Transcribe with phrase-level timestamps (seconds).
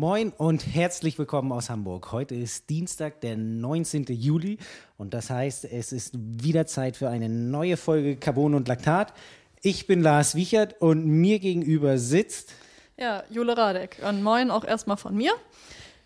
[0.00, 2.10] Moin und herzlich willkommen aus Hamburg.
[2.10, 4.06] Heute ist Dienstag, der 19.
[4.08, 4.56] Juli
[4.96, 9.12] und das heißt, es ist wieder Zeit für eine neue Folge Carbon und Laktat.
[9.60, 12.54] Ich bin Lars Wiechert und mir gegenüber sitzt
[12.96, 13.98] ja, Jule Radek.
[14.08, 15.32] Und moin auch erstmal von mir.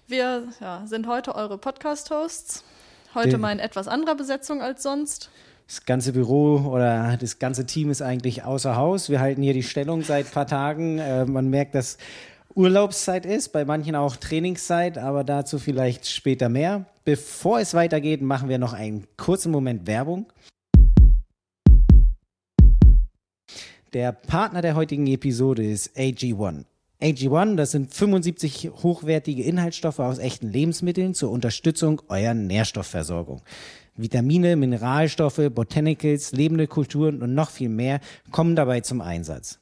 [0.09, 2.65] Wir ja, sind heute eure Podcast-Hosts.
[3.15, 5.31] Heute Den, mal in etwas anderer Besetzung als sonst.
[5.69, 9.09] Das ganze Büro oder das ganze Team ist eigentlich außer Haus.
[9.09, 10.99] Wir halten hier die Stellung seit ein paar Tagen.
[10.99, 11.97] Äh, man merkt, dass
[12.57, 16.87] Urlaubszeit ist, bei manchen auch Trainingszeit, aber dazu vielleicht später mehr.
[17.05, 20.33] Bevor es weitergeht, machen wir noch einen kurzen Moment Werbung.
[23.93, 26.65] Der Partner der heutigen Episode ist AG1.
[27.03, 33.43] AG1, das sind 75 hochwertige Inhaltsstoffe aus echten Lebensmitteln zur Unterstützung eurer Nährstoffversorgung.
[33.97, 39.59] Vitamine, Mineralstoffe, Botanicals, lebende Kulturen und noch viel mehr kommen dabei zum Einsatz.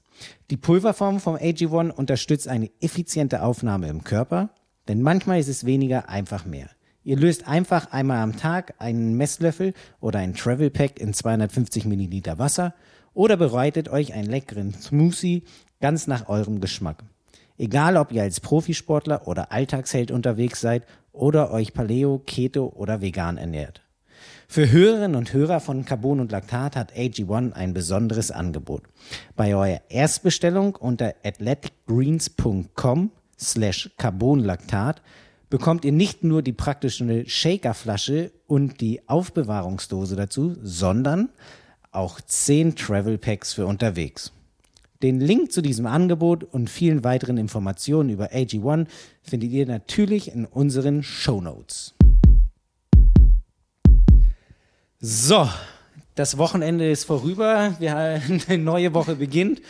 [0.53, 4.51] Die Pulverform vom AG1 unterstützt eine effiziente Aufnahme im Körper,
[4.87, 6.69] denn manchmal ist es weniger einfach mehr.
[7.05, 12.39] Ihr löst einfach einmal am Tag einen Messlöffel oder ein Travel Pack in 250 Milliliter
[12.39, 12.75] Wasser
[13.15, 15.45] oder bereitet euch einen leckeren Smoothie
[15.81, 17.03] ganz nach eurem Geschmack.
[17.57, 23.39] Egal, ob ihr als Profisportler oder Alltagsheld unterwegs seid oder euch Paleo, Keto oder vegan
[23.39, 23.81] ernährt.
[24.53, 28.83] Für Hörerinnen und Hörer von Carbon und Laktat hat AG1 ein besonderes Angebot.
[29.35, 35.01] Bei eurer Erstbestellung unter athleticgreens.com slash carbonlaktat
[35.49, 41.31] bekommt ihr nicht nur die praktische Shakerflasche und die Aufbewahrungsdose dazu, sondern
[41.91, 44.35] auch 10 Travel Packs für unterwegs.
[45.03, 48.87] Den Link zu diesem Angebot und vielen weiteren Informationen über AG1
[49.23, 51.95] findet ihr natürlich in unseren Show Notes.
[55.05, 55.49] So,
[56.15, 57.75] das Wochenende ist vorüber.
[57.81, 57.97] Wir,
[58.49, 59.61] eine neue Woche beginnt.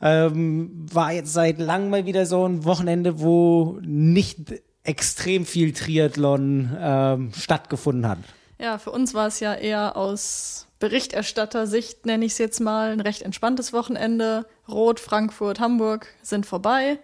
[0.00, 6.76] Ähm, war jetzt seit langem mal wieder so ein Wochenende, wo nicht extrem viel Triathlon
[6.76, 8.18] ähm, stattgefunden hat.
[8.58, 13.00] Ja, für uns war es ja eher aus Berichterstatter-Sicht, nenne ich es jetzt mal, ein
[13.00, 14.46] recht entspanntes Wochenende.
[14.66, 16.98] Rot, Frankfurt, Hamburg sind vorbei.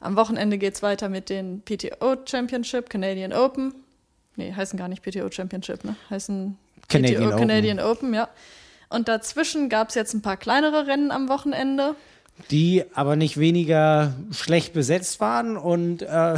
[0.00, 3.72] Am Wochenende geht es weiter mit den PTO Championship, Canadian Open.
[4.36, 5.96] Nee, heißen gar nicht PTO Championship, ne?
[6.10, 7.40] Heißen Canadian, PTO, Open.
[7.40, 8.28] Canadian Open, ja.
[8.88, 11.96] Und dazwischen gab es jetzt ein paar kleinere Rennen am Wochenende.
[12.50, 15.56] Die aber nicht weniger schlecht besetzt waren.
[15.56, 16.34] Und äh,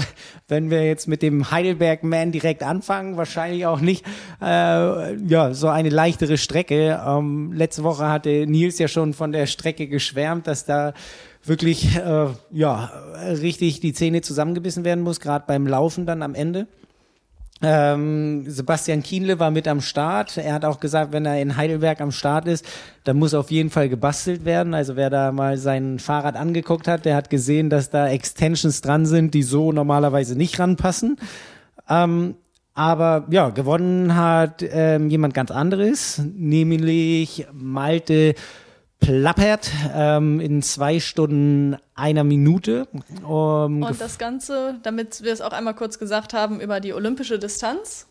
[0.46, 4.06] wenn wir jetzt mit dem Heidelberg Man direkt anfangen, wahrscheinlich auch nicht
[4.40, 7.02] äh, ja, so eine leichtere Strecke.
[7.04, 10.94] Ähm, letzte Woche hatte Nils ja schon von der Strecke geschwärmt, dass da
[11.44, 12.92] wirklich äh, ja
[13.40, 16.68] richtig die Zähne zusammengebissen werden muss, gerade beim Laufen dann am Ende.
[17.60, 20.36] Ähm, Sebastian Kienle war mit am Start.
[20.36, 22.64] Er hat auch gesagt, wenn er in Heidelberg am Start ist,
[23.04, 24.74] dann muss auf jeden Fall gebastelt werden.
[24.74, 29.06] Also wer da mal sein Fahrrad angeguckt hat, der hat gesehen, dass da Extensions dran
[29.06, 31.16] sind, die so normalerweise nicht ranpassen.
[31.88, 32.36] Ähm,
[32.74, 38.36] aber ja, gewonnen hat ähm, jemand ganz anderes, nämlich Malte
[39.00, 42.88] Plappert ähm, in zwei Stunden einer Minute.
[43.22, 47.38] Um, und das Ganze, damit wir es auch einmal kurz gesagt haben, über die olympische
[47.38, 48.06] Distanz.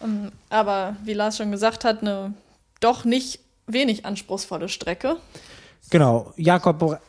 [0.00, 2.34] Um, ähm, aber wie Lars schon gesagt hat, eine
[2.80, 5.16] doch nicht wenig anspruchsvolle Strecke.
[5.90, 7.00] Genau, Jakob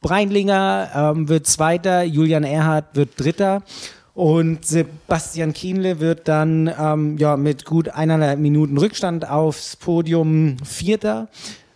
[0.00, 3.62] Breinlinger ähm, wird Zweiter, Julian Erhardt wird Dritter.
[4.14, 11.28] Und Sebastian Kienle wird dann ähm, ja, mit gut eineinhalb Minuten Rückstand aufs Podium Vierter.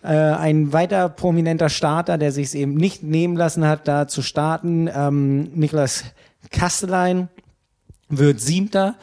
[0.05, 4.21] Äh, ein weiter prominenter Starter, der sich es eben nicht nehmen lassen hat, da zu
[4.21, 6.05] starten, ähm, Niklas
[6.51, 7.29] Kastelein
[8.11, 8.97] wird Siebter.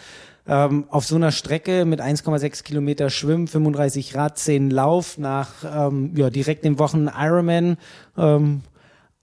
[0.48, 6.12] Ähm, auf so einer Strecke mit 1,6 Kilometer Schwimmen, 35 Rad, 10 Lauf nach ähm,
[6.16, 7.78] ja, direkt dem Wochen Ironman
[8.16, 8.62] ähm,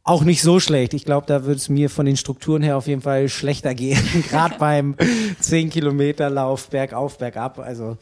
[0.02, 0.94] auch nicht so schlecht.
[0.94, 4.02] Ich glaube, da würde es mir von den Strukturen her auf jeden Fall schlechter gehen.
[4.30, 4.96] Gerade beim
[5.38, 7.60] 10 Kilometer Lauf bergauf, bergab.
[7.60, 7.98] Also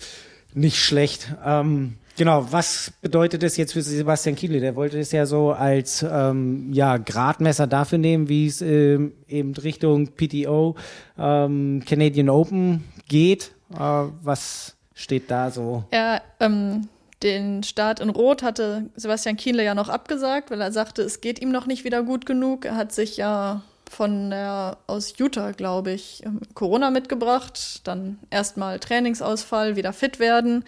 [0.54, 1.34] nicht schlecht.
[1.44, 4.60] Ähm, Genau, was bedeutet das jetzt für Sebastian Kiele?
[4.60, 9.54] Der wollte es ja so als ähm, ja, Gradmesser dafür nehmen, wie es ähm, eben
[9.54, 10.76] Richtung PTO
[11.18, 13.52] ähm, Canadian Open geht.
[13.74, 15.84] Äh, was steht da so?
[15.92, 16.88] Ja, ähm,
[17.22, 21.40] den Start in Rot hatte Sebastian Kienle ja noch abgesagt, weil er sagte, es geht
[21.40, 22.64] ihm noch nicht wieder gut genug.
[22.64, 28.78] Er hat sich ja von der aus Utah, glaube ich, ähm, Corona mitgebracht, dann erstmal
[28.78, 30.64] Trainingsausfall, wieder fit werden.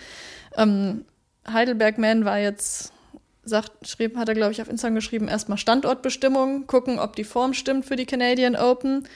[0.56, 1.04] Ähm,
[1.52, 2.92] Heidelberg-Man war jetzt,
[3.44, 7.54] sagt, schrieb, hat er, glaube ich, auf Instagram geschrieben, erstmal Standortbestimmung, gucken, ob die Form
[7.54, 9.08] stimmt für die Canadian Open.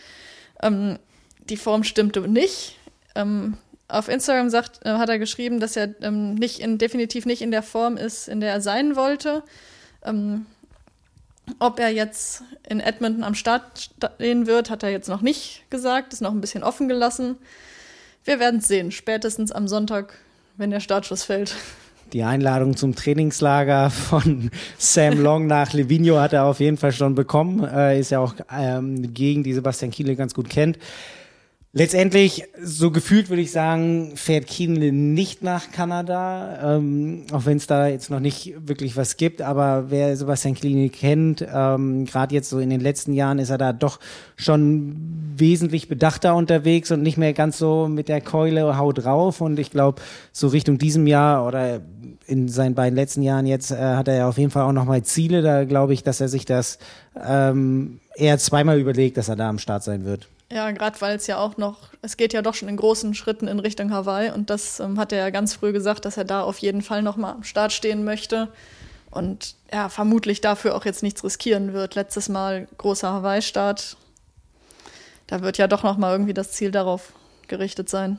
[0.63, 0.99] Ähm,
[1.49, 2.79] die Form stimmte nicht.
[3.15, 3.57] Ähm,
[3.89, 7.51] auf Instagram sagt, äh, hat er geschrieben, dass er ähm, nicht in, definitiv nicht in
[7.51, 9.43] der Form ist, in der er sein wollte.
[10.05, 10.47] Ähm,
[11.59, 16.13] Ob er jetzt in Edmonton am Start stehen wird, hat er jetzt noch nicht gesagt,
[16.13, 17.37] ist noch ein bisschen offen gelassen.
[18.25, 20.15] Wir werden es sehen, spätestens am Sonntag,
[20.57, 21.57] wenn der Startschuss fällt.
[22.13, 27.15] Die Einladung zum Trainingslager von Sam Long nach Livigno hat er auf jeden Fall schon
[27.15, 27.65] bekommen.
[27.65, 30.79] Äh, ist ja auch ähm, gegen die Sebastian Kiele ganz gut kennt.
[31.75, 37.67] Letztendlich, so gefühlt würde ich sagen, fährt Kienle nicht nach Kanada, ähm, auch wenn es
[37.67, 39.41] da jetzt noch nicht wirklich was gibt.
[39.41, 43.57] Aber wer Sebastian Kienle kennt, ähm, gerade jetzt so in den letzten Jahren ist er
[43.57, 44.01] da doch
[44.37, 44.97] schon
[45.35, 49.41] wesentlich bedachter unterwegs und nicht mehr ganz so mit der Keule haut drauf.
[49.41, 51.81] Und ich glaube, so Richtung diesem Jahr oder
[52.27, 55.05] in seinen beiden letzten Jahren jetzt äh, hat er ja auf jeden Fall auch nochmal
[55.05, 55.41] Ziele.
[55.41, 56.79] Da glaube ich, dass er sich das
[57.27, 60.29] ähm, eher zweimal überlegt, dass er da am Start sein wird.
[60.53, 63.49] Ja, gerade weil es ja auch noch, es geht ja doch schon in großen Schritten
[63.49, 66.43] in Richtung Hawaii und das ähm, hat er ja ganz früh gesagt, dass er da
[66.43, 68.49] auf jeden Fall nochmal am Start stehen möchte
[69.11, 71.95] und ja, vermutlich dafür auch jetzt nichts riskieren wird.
[71.95, 73.97] Letztes Mal großer Hawaii-Start,
[75.27, 77.15] da wird ja doch nochmal irgendwie das Ziel darauf
[77.49, 78.19] gerichtet sein.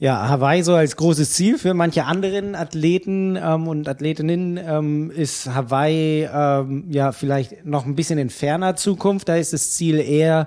[0.00, 5.52] Ja, Hawaii so als großes Ziel für manche anderen Athleten ähm, und Athletinnen ähm, ist
[5.52, 9.28] Hawaii ähm, ja vielleicht noch ein bisschen in ferner Zukunft.
[9.28, 10.46] Da ist das Ziel eher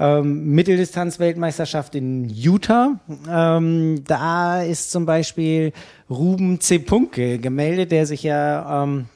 [0.00, 2.98] ähm, Mitteldistanz-Weltmeisterschaft in Utah.
[3.30, 5.74] Ähm, da ist zum Beispiel
[6.08, 6.78] Ruben C.
[6.78, 9.10] Punke gemeldet, der sich ja ähm,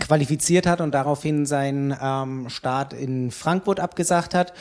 [0.00, 4.54] qualifiziert hat und daraufhin seinen ähm, Start in Frankfurt abgesagt hat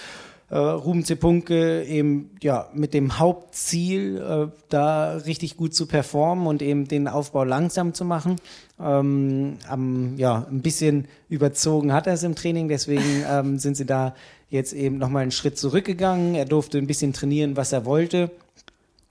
[0.51, 6.61] äh, Ruben Zepunke eben ja mit dem Hauptziel, äh, da richtig gut zu performen und
[6.61, 8.35] eben den Aufbau langsam zu machen.
[8.77, 13.85] Ähm, am, ja, ein bisschen überzogen hat er es im Training, deswegen ähm, sind sie
[13.85, 14.13] da
[14.49, 16.35] jetzt eben nochmal einen Schritt zurückgegangen.
[16.35, 18.29] Er durfte ein bisschen trainieren, was er wollte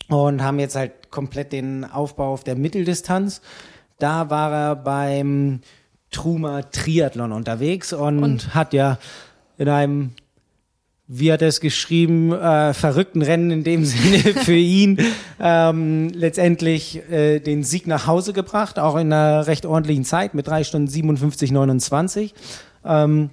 [0.09, 3.41] und haben jetzt halt komplett den Aufbau auf der Mitteldistanz.
[3.99, 5.61] Da war er beim
[6.11, 8.99] Truma Triathlon unterwegs und, und hat ja
[9.57, 10.11] in einem
[11.13, 14.99] wie hat er es geschrieben, äh, verrückten Rennen in dem Sinne für ihn
[15.41, 20.47] ähm, letztendlich äh, den Sieg nach Hause gebracht, auch in einer recht ordentlichen Zeit mit
[20.47, 22.33] drei Stunden 57, 29.
[22.85, 23.31] Ähm,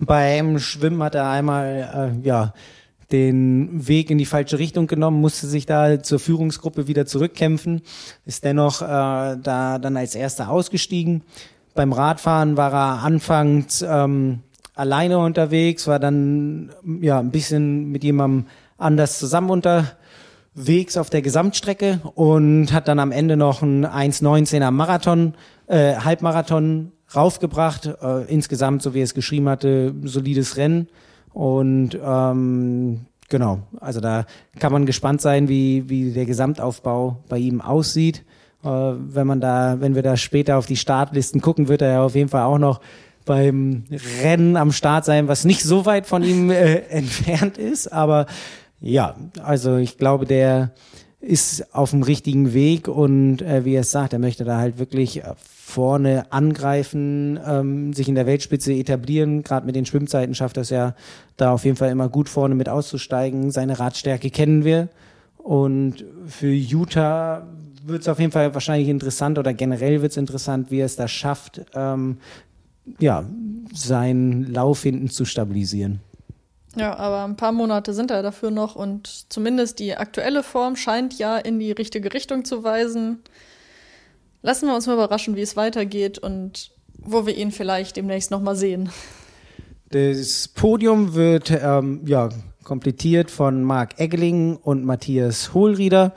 [0.00, 2.54] beim Schwimmen hat er einmal äh, ja
[3.12, 7.82] den Weg in die falsche Richtung genommen, musste sich da zur Führungsgruppe wieder zurückkämpfen,
[8.24, 11.22] ist dennoch äh, da dann als erster ausgestiegen.
[11.74, 14.40] Beim Radfahren war er anfangs ähm,
[14.78, 16.70] alleine unterwegs, war dann
[17.00, 18.46] ja ein bisschen mit jemandem
[18.76, 25.34] anders zusammen unterwegs auf der Gesamtstrecke und hat dann am Ende noch ein 1,19er Marathon,
[25.66, 27.86] äh, Halbmarathon raufgebracht.
[28.00, 30.88] Äh, insgesamt, so wie er es geschrieben hatte, solides Rennen.
[31.32, 34.26] Und ähm, genau, also da
[34.60, 38.24] kann man gespannt sein, wie, wie der Gesamtaufbau bei ihm aussieht.
[38.64, 42.02] Äh, wenn man da, wenn wir da später auf die Startlisten gucken, wird er ja
[42.04, 42.80] auf jeden Fall auch noch
[43.28, 43.84] beim
[44.22, 47.92] Rennen am Start sein, was nicht so weit von ihm äh, entfernt ist.
[47.92, 48.26] Aber
[48.80, 50.72] ja, also ich glaube, der
[51.20, 54.78] ist auf dem richtigen Weg und äh, wie er es sagt, er möchte da halt
[54.78, 59.42] wirklich vorne angreifen, ähm, sich in der Weltspitze etablieren.
[59.42, 60.94] Gerade mit den Schwimmzeiten schafft das ja
[61.36, 63.50] da auf jeden Fall immer gut vorne mit auszusteigen.
[63.50, 64.88] Seine Radstärke kennen wir.
[65.36, 67.46] Und für Utah
[67.84, 70.96] wird es auf jeden Fall wahrscheinlich interessant oder generell wird es interessant, wie er es
[70.96, 72.18] da schafft, ähm,
[72.98, 73.24] ja,
[73.72, 76.00] seinen Lauf hinten zu stabilisieren.
[76.76, 81.18] Ja, aber ein paar Monate sind da dafür noch und zumindest die aktuelle Form scheint
[81.18, 83.18] ja in die richtige Richtung zu weisen.
[84.42, 88.56] Lassen wir uns mal überraschen, wie es weitergeht und wo wir ihn vielleicht demnächst nochmal
[88.56, 88.90] sehen.
[89.90, 92.28] Das Podium wird ähm, ja,
[92.62, 96.12] komplettiert von Marc Eggeling und Matthias Hohlrieder.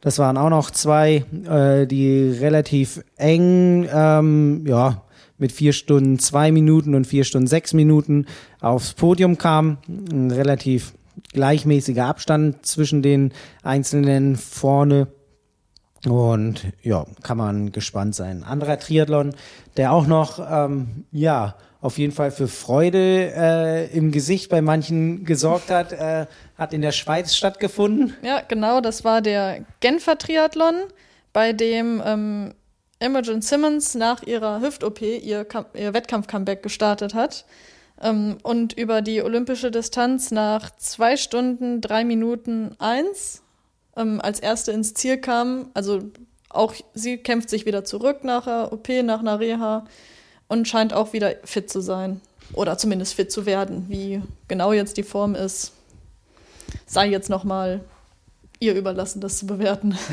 [0.00, 5.02] Das waren auch noch zwei, äh, die relativ eng ähm, ja,
[5.40, 8.26] mit vier Stunden zwei Minuten und vier Stunden sechs Minuten
[8.60, 9.78] aufs Podium kam.
[9.88, 10.92] Ein relativ
[11.32, 13.32] gleichmäßiger Abstand zwischen den
[13.62, 15.08] Einzelnen vorne.
[16.06, 18.42] Und ja, kann man gespannt sein.
[18.42, 19.34] Anderer Triathlon,
[19.76, 25.24] der auch noch, ähm, ja, auf jeden Fall für Freude äh, im Gesicht bei manchen
[25.24, 28.14] gesorgt hat, äh, hat in der Schweiz stattgefunden.
[28.22, 30.74] Ja, genau, das war der Genfer Triathlon,
[31.32, 32.54] bei dem ähm,
[33.00, 37.46] Imogen Simmons nach ihrer Hüft-OP ihr, ihr Wettkampf-Comeback gestartet hat
[38.00, 43.42] ähm, und über die olympische Distanz nach zwei Stunden, drei Minuten eins
[43.96, 45.70] ähm, als erste ins Ziel kam.
[45.72, 46.02] Also
[46.50, 49.86] auch sie kämpft sich wieder zurück nach der OP, nach einer Reha
[50.48, 52.20] und scheint auch wieder fit zu sein.
[52.52, 53.86] Oder zumindest fit zu werden.
[53.88, 55.72] Wie genau jetzt die Form ist,
[56.84, 57.80] sei jetzt nochmal
[58.58, 59.96] ihr überlassen, das zu bewerten.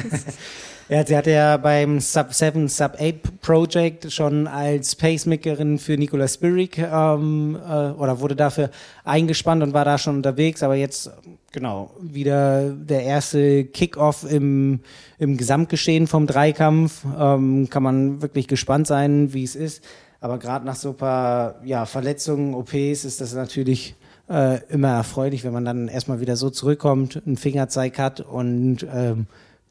[0.90, 6.36] Ja, sie hatte ja beim Sub 7, Sub 8 Project schon als Pacemakerin für Nicolas
[6.36, 8.70] Spirik ähm, äh, oder wurde dafür
[9.04, 11.12] eingespannt und war da schon unterwegs, aber jetzt
[11.52, 14.80] genau wieder der erste Kickoff im,
[15.20, 17.04] im Gesamtgeschehen vom Dreikampf.
[17.20, 19.84] Ähm, kann man wirklich gespannt sein, wie es ist.
[20.22, 23.96] Aber gerade nach so ein paar ja, Verletzungen, OPs ist das natürlich
[24.30, 29.28] äh, immer erfreulich, wenn man dann erstmal wieder so zurückkommt, einen Fingerzeig hat und ähm,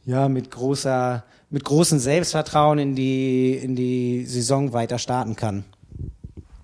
[0.06, 5.64] ja, mit großer, mit großem Selbstvertrauen in die, in die Saison weiter starten kann.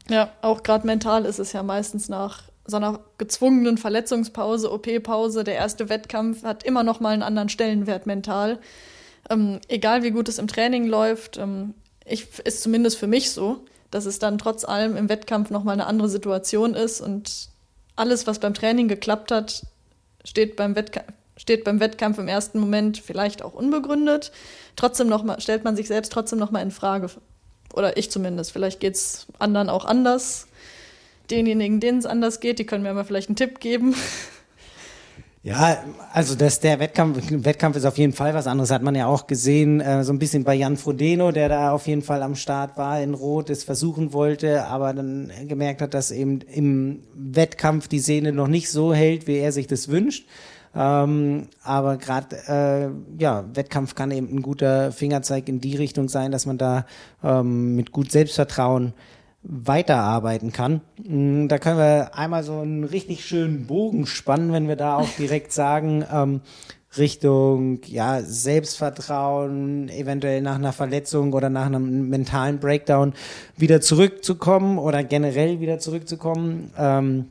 [0.09, 5.57] Ja, auch gerade mental ist es ja meistens nach so einer gezwungenen Verletzungspause, OP-Pause, der
[5.57, 8.61] erste Wettkampf hat immer noch mal einen anderen Stellenwert mental.
[9.29, 13.65] Ähm, egal wie gut es im Training läuft, ähm, ich, ist zumindest für mich so,
[13.91, 17.49] dass es dann trotz allem im Wettkampf noch mal eine andere Situation ist und
[17.97, 19.67] alles, was beim Training geklappt hat,
[20.25, 24.31] steht beim Wettkampf steht beim Wettkampf im ersten Moment vielleicht auch unbegründet.
[24.77, 27.09] Trotzdem noch mal, stellt man sich selbst trotzdem noch mal in Frage.
[27.75, 28.53] Oder ich zumindest.
[28.53, 30.47] Vielleicht geht es anderen auch anders.
[31.31, 33.95] Denjenigen, denen es anders geht, die können mir mal vielleicht einen Tipp geben.
[35.45, 35.83] Ja,
[36.13, 39.27] also dass der Wettkampf, Wettkampf ist auf jeden Fall was anderes, hat man ja auch
[39.27, 42.77] gesehen, äh, so ein bisschen bei Jan Frodeno, der da auf jeden Fall am Start
[42.77, 47.99] war in Rot, es versuchen wollte, aber dann gemerkt hat, dass eben im Wettkampf die
[47.99, 50.29] Sehne noch nicht so hält, wie er sich das wünscht.
[50.75, 56.33] Ähm, aber gerade äh, ja, Wettkampf kann eben ein guter Fingerzeig in die Richtung sein,
[56.33, 56.87] dass man da
[57.23, 58.95] ähm, mit gut Selbstvertrauen
[59.43, 60.81] weiterarbeiten kann.
[61.05, 65.09] Mm, da können wir einmal so einen richtig schönen Bogen spannen, wenn wir da auch
[65.19, 66.41] direkt sagen, ähm,
[66.97, 73.15] Richtung ja Selbstvertrauen, eventuell nach einer Verletzung oder nach einem mentalen Breakdown
[73.57, 76.71] wieder zurückzukommen oder generell wieder zurückzukommen.
[76.77, 77.29] Ähm,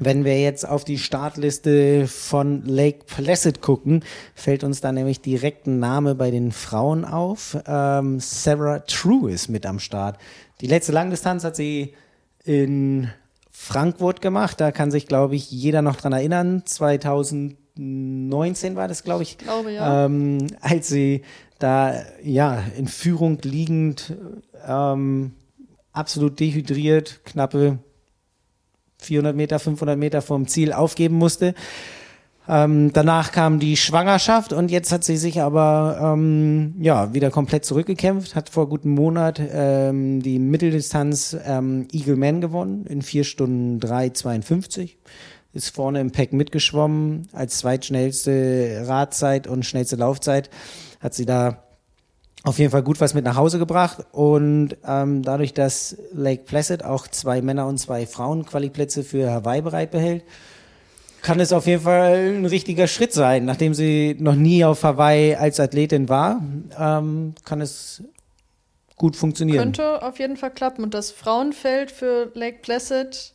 [0.00, 4.02] wenn wir jetzt auf die Startliste von Lake Placid gucken,
[4.34, 7.58] fällt uns da nämlich direkt ein Name bei den Frauen auf.
[7.66, 10.18] Ähm, Sarah True ist mit am Start.
[10.62, 11.94] Die letzte Langdistanz hat sie
[12.44, 13.10] in
[13.50, 14.58] Frankfurt gemacht.
[14.58, 16.62] Da kann sich, glaube ich, jeder noch dran erinnern.
[16.64, 19.36] 2019 war das, glaube ich.
[19.36, 20.06] Glaube, ja.
[20.06, 21.22] Ähm, als sie
[21.58, 24.14] da, ja, in Führung liegend,
[24.66, 25.32] ähm,
[25.92, 27.80] absolut dehydriert, knappe
[29.04, 31.54] 400 Meter, 500 Meter vom Ziel aufgeben musste.
[32.48, 37.64] Ähm, danach kam die Schwangerschaft und jetzt hat sie sich aber ähm, ja wieder komplett
[37.64, 43.78] zurückgekämpft, hat vor gutem Monat ähm, die Mitteldistanz ähm, Eagle Man gewonnen in vier Stunden
[43.78, 44.96] 3,52.
[45.52, 50.50] Ist vorne im Pack mitgeschwommen als zweitschnellste Radzeit und schnellste Laufzeit
[51.00, 51.69] hat sie da
[52.42, 56.84] auf jeden Fall gut was mit nach Hause gebracht und ähm, dadurch, dass Lake Placid
[56.84, 60.24] auch zwei Männer und zwei Frauen Qualiplätze für Hawaii bereit behält,
[61.22, 63.44] kann es auf jeden Fall ein richtiger Schritt sein.
[63.44, 66.42] Nachdem sie noch nie auf Hawaii als Athletin war,
[66.78, 68.02] ähm, kann es
[68.96, 69.58] gut funktionieren.
[69.58, 70.82] Könnte auf jeden Fall klappen.
[70.82, 73.34] Und das Frauenfeld für Lake Placid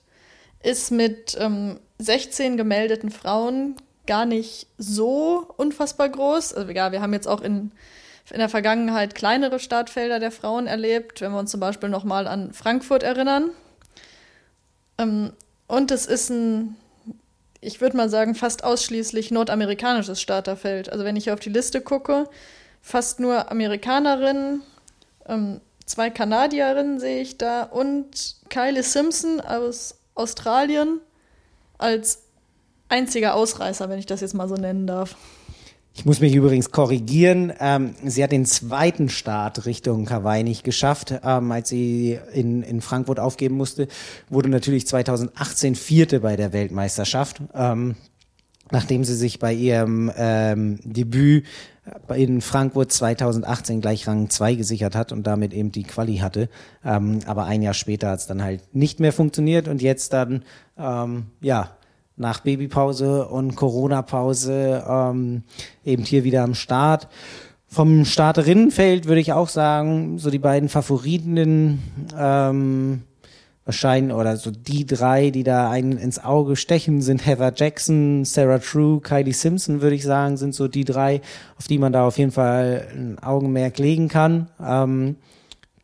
[0.64, 3.76] ist mit ähm, 16 gemeldeten Frauen
[4.08, 6.54] gar nicht so unfassbar groß.
[6.54, 7.72] Also ja, wir haben jetzt auch in
[8.32, 12.54] in der Vergangenheit kleinere Startfelder der Frauen erlebt, wenn wir uns zum Beispiel nochmal an
[12.54, 13.52] Frankfurt erinnern.
[14.98, 15.34] Ähm,
[15.68, 16.76] und es ist ein,
[17.62, 20.92] ich würde mal sagen, fast ausschließlich nordamerikanisches Starterfeld.
[20.92, 22.28] Also wenn ich auf die Liste gucke,
[22.82, 24.62] fast nur Amerikanerinnen,
[25.28, 31.00] ähm, zwei Kanadierinnen sehe ich da und Kylie Simpson aus Australien
[31.78, 32.24] als
[32.90, 35.16] einziger Ausreißer, wenn ich das jetzt mal so nennen darf.
[35.98, 37.54] Ich muss mich übrigens korrigieren.
[37.60, 42.82] Ähm, sie hat den zweiten Start Richtung Hawaii nicht geschafft, ähm, als sie in, in
[42.82, 43.88] Frankfurt aufgeben musste.
[44.30, 47.42] Wurde natürlich 2018 Vierte bei der Weltmeisterschaft.
[47.54, 47.96] Ähm,
[48.72, 51.46] nachdem sie sich bei ihrem ähm, Debüt
[52.16, 56.50] in Frankfurt 2018 gleich Rang 2 gesichert hat und damit eben die Quali hatte.
[56.84, 60.44] Ähm, aber ein Jahr später hat es dann halt nicht mehr funktioniert und jetzt dann,
[60.78, 61.78] ähm, ja,
[62.18, 65.44] nach Babypause und Corona-Pause ähm,
[65.84, 67.08] eben hier wieder am Start.
[67.68, 71.80] Vom Starterinnenfeld würde ich auch sagen, so die beiden Favoritinnen
[72.18, 73.04] ähm,
[73.66, 78.60] wahrscheinlich oder so die drei, die da einen ins Auge stechen, sind Heather Jackson, Sarah
[78.60, 81.22] True, Kylie Simpson, würde ich sagen, sind so die drei,
[81.58, 84.48] auf die man da auf jeden Fall ein Augenmerk legen kann.
[84.64, 85.18] Ähm,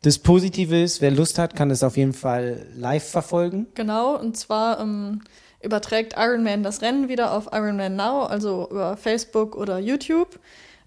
[0.02, 3.66] das Positive ist, wer Lust hat, kann es auf jeden Fall live verfolgen.
[3.74, 5.20] Genau, und zwar ähm,
[5.62, 10.38] überträgt Ironman das Rennen wieder auf Ironman Now, also über Facebook oder YouTube.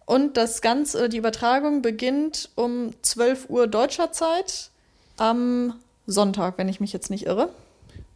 [0.06, 4.70] Und das Ganze, die Übertragung beginnt um 12 Uhr deutscher Zeit
[5.18, 5.74] am
[6.06, 7.50] Sonntag, wenn ich mich jetzt nicht irre.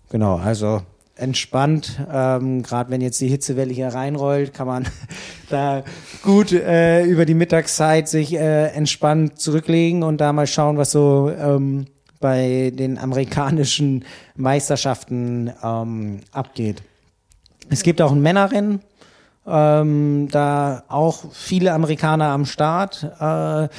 [0.10, 0.82] Genau, also
[1.16, 2.00] entspannt.
[2.12, 4.88] Ähm, Gerade wenn jetzt die Hitzewelle hier reinrollt, kann man
[5.50, 5.84] da
[6.24, 11.30] gut äh, über die Mittagszeit sich äh, entspannt zurücklegen und da mal schauen, was so
[11.30, 11.88] ähm,
[12.20, 16.84] bei den amerikanischen Meisterschaften ähm, abgeht.
[17.70, 18.82] Es gibt auch ein Männerrennen,
[19.46, 23.04] ähm, da auch viele Amerikaner am Start.
[23.20, 23.70] Äh,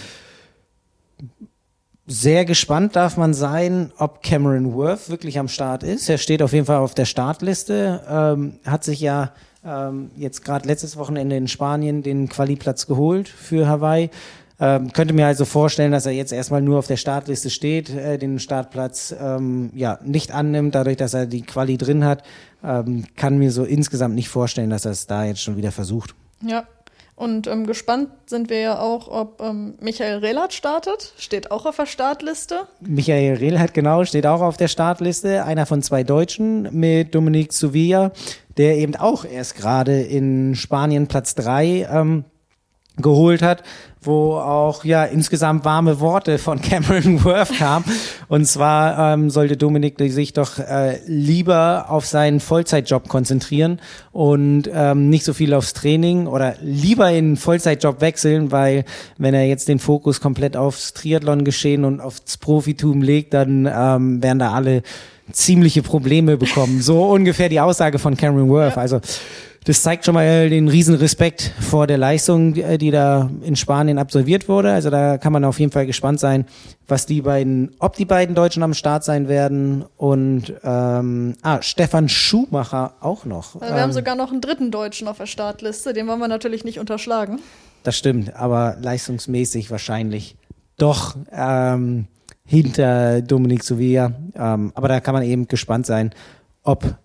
[2.06, 6.08] sehr gespannt darf man sein, ob Cameron Worth wirklich am Start ist.
[6.08, 9.32] Er steht auf jeden Fall auf der Startliste, ähm, hat sich ja
[9.64, 14.10] ähm, jetzt gerade letztes Wochenende in Spanien den Qualiplatz geholt für Hawaii.
[14.60, 18.18] Ähm, könnte mir also vorstellen, dass er jetzt erstmal nur auf der Startliste steht, äh,
[18.18, 22.22] den Startplatz ähm, ja nicht annimmt, dadurch, dass er die Quali drin hat.
[22.62, 26.14] Ähm, kann mir so insgesamt nicht vorstellen, dass er es da jetzt schon wieder versucht.
[26.46, 26.64] Ja.
[27.16, 31.12] Und ähm, gespannt sind wir ja auch, ob ähm, Michael Rehlert startet.
[31.18, 32.60] Steht auch auf der Startliste.
[32.80, 35.44] Michael Rehlert, genau, steht auch auf der Startliste.
[35.44, 38.12] Einer von zwei Deutschen mit Dominique Suvilla,
[38.56, 42.24] der eben auch erst gerade in Spanien Platz drei ähm,
[42.96, 43.62] geholt hat,
[44.02, 47.84] wo auch ja insgesamt warme Worte von Cameron Worth kam.
[48.28, 53.80] Und zwar ähm, sollte Dominik sich doch äh, lieber auf seinen Vollzeitjob konzentrieren
[54.12, 58.84] und ähm, nicht so viel aufs Training oder lieber in einen Vollzeitjob wechseln, weil
[59.18, 64.22] wenn er jetzt den Fokus komplett aufs Triathlon geschehen und aufs Profitum legt, dann ähm,
[64.22, 64.82] werden da alle
[65.32, 66.80] ziemliche Probleme bekommen.
[66.80, 68.78] So ungefähr die Aussage von Cameron Worth.
[68.78, 69.00] Also
[69.64, 74.48] das zeigt schon mal den riesen Respekt vor der Leistung, die da in Spanien absolviert
[74.48, 74.72] wurde.
[74.72, 76.46] Also da kann man auf jeden Fall gespannt sein,
[76.88, 82.08] was die beiden, ob die beiden Deutschen am Start sein werden und ähm, ah, Stefan
[82.08, 83.54] Schumacher auch noch.
[83.56, 86.28] Also wir ähm, haben sogar noch einen dritten Deutschen auf der Startliste, den wollen wir
[86.28, 87.40] natürlich nicht unterschlagen.
[87.82, 90.36] Das stimmt, aber leistungsmäßig wahrscheinlich
[90.78, 92.06] doch ähm,
[92.46, 94.12] hinter Dominik Suvia.
[94.34, 96.12] Ähm, aber da kann man eben gespannt sein,
[96.62, 96.96] ob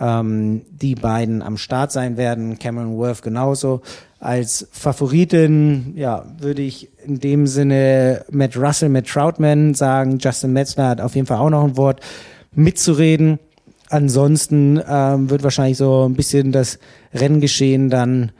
[0.00, 2.58] ähm, die beiden am Start sein werden.
[2.58, 3.82] Cameron Worth genauso.
[4.18, 10.18] Als Favoritin, ja, würde ich in dem Sinne Matt Russell, Matt Troutman sagen.
[10.18, 12.00] Justin Metzler hat auf jeden Fall auch noch ein Wort
[12.52, 13.38] mitzureden.
[13.88, 16.78] Ansonsten ähm, wird wahrscheinlich so ein bisschen das
[17.12, 18.32] Renngeschehen dann,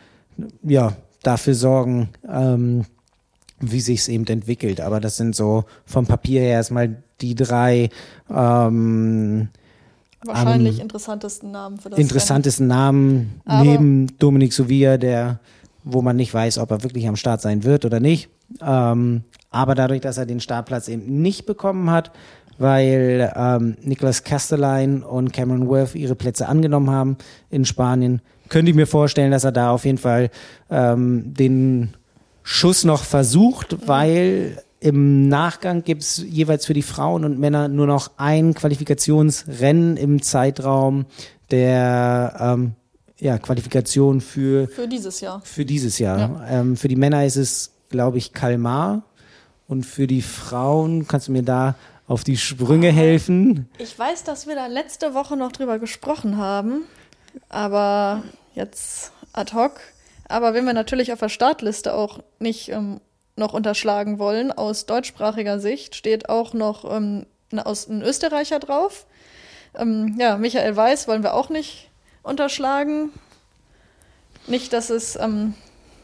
[0.62, 2.84] ja, dafür sorgen, ähm,
[3.58, 4.80] wie sich es eben entwickelt.
[4.80, 7.90] Aber das sind so vom Papier her erstmal die drei
[8.34, 9.48] ähm,
[10.24, 12.78] Wahrscheinlich am interessantesten Namen für das Interessantesten Rennen.
[12.78, 15.40] Namen Aber neben Dominik Suvia, der,
[15.84, 18.28] wo man nicht weiß, ob er wirklich am Start sein wird oder nicht.
[18.60, 22.12] Ähm, aber dadurch, dass er den Startplatz eben nicht bekommen hat,
[22.58, 27.16] weil ähm, Nicolas Castelline und Cameron Worth ihre Plätze angenommen haben
[27.48, 30.30] in Spanien, könnte ich mir vorstellen, dass er da auf jeden Fall
[30.68, 31.94] ähm, den
[32.42, 37.86] Schuss noch versucht, weil im Nachgang gibt es jeweils für die Frauen und Männer nur
[37.86, 41.04] noch ein Qualifikationsrennen im Zeitraum
[41.50, 42.72] der ähm,
[43.18, 45.42] ja, Qualifikation für, für dieses Jahr.
[45.44, 46.18] Für dieses Jahr.
[46.18, 46.46] Ja.
[46.48, 49.02] Ähm, für die Männer ist es, glaube ich, Kalmar.
[49.68, 51.76] Und für die Frauen kannst du mir da
[52.08, 53.68] auf die Sprünge helfen.
[53.78, 56.82] Ich weiß, dass wir da letzte Woche noch drüber gesprochen haben,
[57.48, 59.74] aber jetzt ad hoc.
[60.26, 63.00] Aber wenn wir natürlich auf der Startliste auch nicht ähm,
[63.40, 67.26] noch unterschlagen wollen, aus deutschsprachiger Sicht, steht auch noch ähm,
[67.56, 69.06] aus, ein Österreicher drauf.
[69.74, 71.90] Ähm, ja, Michael Weiß wollen wir auch nicht
[72.22, 73.10] unterschlagen.
[74.46, 75.54] Nicht, dass es, ähm,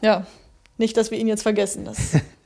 [0.01, 0.27] ja,
[0.77, 1.85] nicht, dass wir ihn jetzt vergessen.
[1.85, 2.17] Das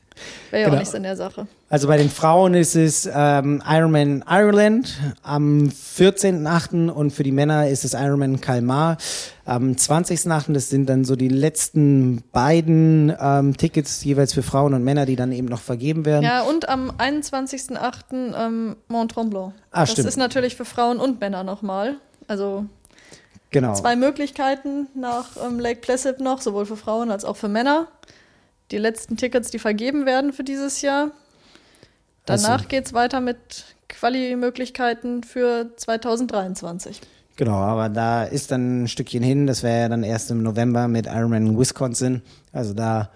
[0.50, 0.76] Wäre ja genau.
[0.76, 1.48] auch nichts in der Sache.
[1.70, 6.90] Also bei den Frauen ist es ähm, Ironman Ireland am 14.8.
[6.90, 8.98] und für die Männer ist es Ironman Kalmar
[9.46, 10.52] am 20.8.
[10.54, 15.16] Das sind dann so die letzten beiden ähm, Tickets jeweils für Frauen und Männer, die
[15.16, 16.24] dann eben noch vergeben werden.
[16.24, 18.36] Ja, und am 21.8.
[18.36, 19.54] Ähm, Mont Tremblant.
[19.72, 20.10] Ah, das stimmt.
[20.10, 21.96] ist natürlich für Frauen und Männer nochmal.
[22.28, 22.66] Also
[23.50, 23.74] genau.
[23.76, 27.88] zwei Möglichkeiten nach ähm, Lake Placid noch, sowohl für Frauen als auch für Männer
[28.72, 31.12] die letzten Tickets, die vergeben werden für dieses Jahr.
[32.26, 32.68] Danach also.
[32.68, 33.38] geht es weiter mit
[33.90, 37.02] Quali-Möglichkeiten für 2023.
[37.36, 39.48] Genau, aber da ist dann ein Stückchen hin.
[39.48, 42.22] Das wäre ja dann erst im November mit Ironman Wisconsin.
[42.52, 43.10] Also da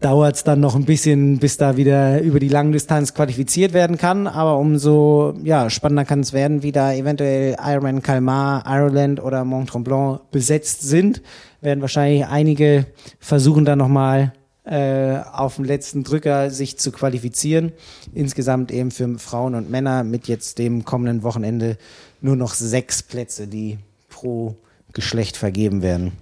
[0.00, 4.26] dauert es dann noch ein bisschen, bis da wieder über die Langdistanz qualifiziert werden kann.
[4.26, 9.68] Aber umso ja, spannender kann es werden, wie da eventuell Ironman Kalmar, Ireland oder Mont
[9.68, 11.22] Tremblant besetzt sind.
[11.60, 12.86] Werden wahrscheinlich einige
[13.20, 14.32] versuchen dann nochmal
[14.64, 17.72] äh, auf dem letzten Drücker sich zu qualifizieren.
[18.14, 21.76] Insgesamt eben für Frauen und Männer mit jetzt dem kommenden Wochenende
[22.20, 24.56] nur noch sechs Plätze, die pro
[24.92, 26.12] Geschlecht vergeben werden.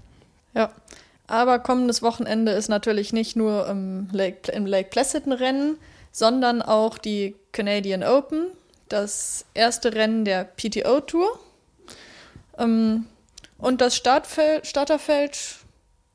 [0.55, 0.71] Ja,
[1.27, 5.77] aber kommendes Wochenende ist natürlich nicht nur im Lake, im Lake Placid ein Rennen,
[6.11, 8.47] sondern auch die Canadian Open,
[8.89, 11.39] das erste Rennen der PTO Tour.
[12.59, 13.07] Ähm,
[13.59, 15.60] und das Startfeld, Starterfeld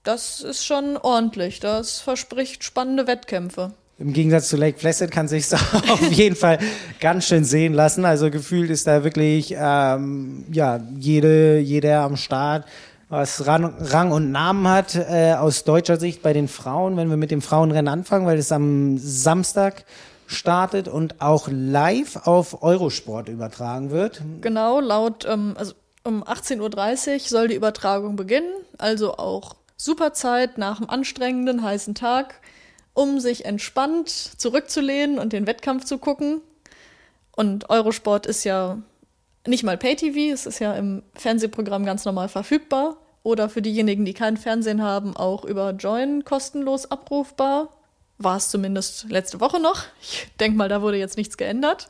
[0.06, 1.60] das ist schon ordentlich.
[1.60, 3.74] Das verspricht spannende Wettkämpfe.
[3.98, 5.46] Im Gegensatz zu Lake Placid kann sich
[5.90, 6.60] auf jeden Fall
[7.00, 8.06] ganz schön sehen lassen.
[8.06, 12.66] Also gefühlt ist da wirklich ähm, ja jede jeder am Start,
[13.08, 16.98] was Rang, Rang und Namen hat äh, aus deutscher Sicht bei den Frauen.
[16.98, 19.86] Wenn wir mit dem Frauenrennen anfangen, weil es am Samstag
[20.28, 24.22] startet und auch live auf Eurosport übertragen wird.
[24.42, 28.52] Genau, laut ähm, also um 18:30 Uhr soll die Übertragung beginnen.
[28.78, 32.42] Also auch super Zeit nach einem anstrengenden heißen Tag
[32.96, 36.42] um sich entspannt zurückzulehnen und den Wettkampf zu gucken.
[37.36, 38.80] Und Eurosport ist ja
[39.46, 42.98] nicht mal Pay-TV, es ist ja im Fernsehprogramm ganz normal verfügbar.
[43.22, 47.70] Oder für diejenigen, die kein Fernsehen haben, auch über Join kostenlos abrufbar.
[48.18, 49.84] War es zumindest letzte Woche noch.
[50.02, 51.90] Ich denke mal, da wurde jetzt nichts geändert.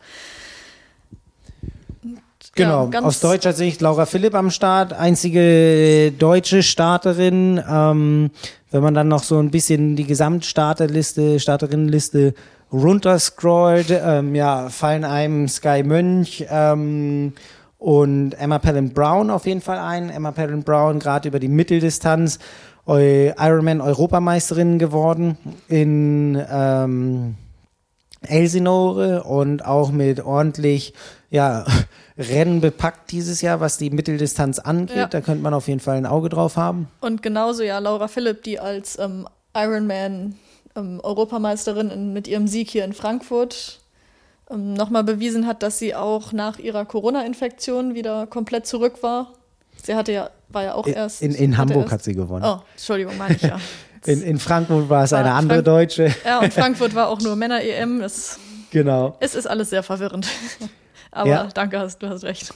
[2.56, 7.62] Genau, ja, aus deutscher Sicht Laura Philipp am Start, einzige deutsche Starterin.
[7.70, 8.32] Ähm,
[8.72, 12.34] wenn man dann noch so ein bisschen die Gesamtstarterliste, Starterinnenliste
[12.72, 17.34] runterscrollt, ähm, ja, fallen einem Sky Mönch ähm,
[17.78, 20.10] und Emma Pellin Brown auf jeden Fall ein.
[20.10, 22.40] Emma Pellin Brown gerade über die Mitteldistanz
[22.88, 25.38] Ironman Europameisterin geworden
[25.68, 27.36] in ähm,
[28.22, 30.94] Elsinore und auch mit ordentlich
[31.32, 31.66] ja,
[32.18, 34.96] Rennen bepackt dieses Jahr, was die Mitteldistanz angeht.
[34.96, 35.08] Ja.
[35.08, 36.88] Da könnte man auf jeden Fall ein Auge drauf haben.
[37.02, 40.36] Und genauso ja Laura Philipp, die als ähm, Ironman
[40.76, 43.80] ähm, Europameisterin in, mit ihrem Sieg hier in Frankfurt
[44.50, 49.34] ähm, nochmal bewiesen hat, dass sie auch nach ihrer Corona-Infektion wieder komplett zurück war.
[49.84, 51.22] Sie hatte ja, war ja auch erst.
[51.22, 52.46] In, in Hamburg erst, hat sie gewonnen.
[52.46, 53.60] Oh, Entschuldigung, meine ich ja.
[54.06, 56.16] in, in Frankfurt war es war eine andere Frank Deutsche.
[56.24, 58.06] Ja, und Frankfurt war auch nur Männer-EM.
[58.72, 59.18] Genau.
[59.20, 60.28] Es ist alles sehr verwirrend.
[61.16, 61.48] Aber ja.
[61.54, 62.54] danke, hast, du hast recht.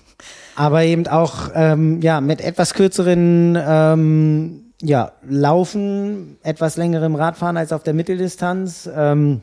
[0.56, 7.72] Aber eben auch ähm, ja mit etwas kürzeren ähm, ja, Laufen, etwas längerem Radfahren als
[7.72, 8.90] auf der Mitteldistanz.
[8.94, 9.42] Ähm,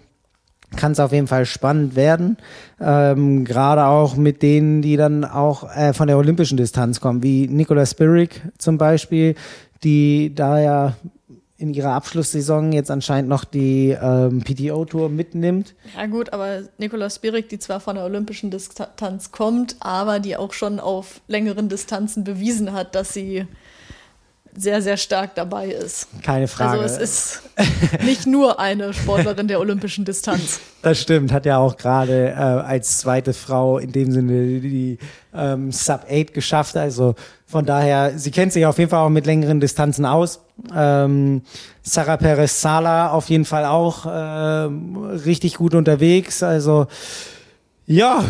[0.76, 2.36] kann es auf jeden Fall spannend werden.
[2.78, 7.46] Ähm, Gerade auch mit denen, die dann auch äh, von der olympischen Distanz kommen, wie
[7.48, 9.36] Nicola Spirik zum Beispiel,
[9.82, 10.96] die da ja
[11.58, 15.74] in ihrer Abschlusssaison jetzt anscheinend noch die ähm, PTO-Tour mitnimmt.
[15.96, 20.52] Ja gut, aber Nikolaus Spirik, die zwar von der olympischen Distanz kommt, aber die auch
[20.52, 23.46] schon auf längeren Distanzen bewiesen hat, dass sie
[24.56, 26.08] sehr, sehr stark dabei ist.
[26.22, 26.80] Keine Frage.
[26.80, 27.42] Also es ist
[28.04, 30.60] nicht nur eine Sportlerin der olympischen Distanz.
[30.82, 34.98] Das stimmt, hat ja auch gerade äh, als zweite Frau in dem Sinne die,
[35.34, 36.76] ähm, Sub 8 geschafft.
[36.76, 40.40] Also von daher, sie kennt sich auf jeden Fall auch mit längeren Distanzen aus.
[40.72, 41.42] Ähm,
[41.82, 44.68] Sarah Perez Sala auf jeden Fall auch äh,
[45.24, 46.44] richtig gut unterwegs.
[46.44, 46.86] Also
[47.86, 48.24] ja,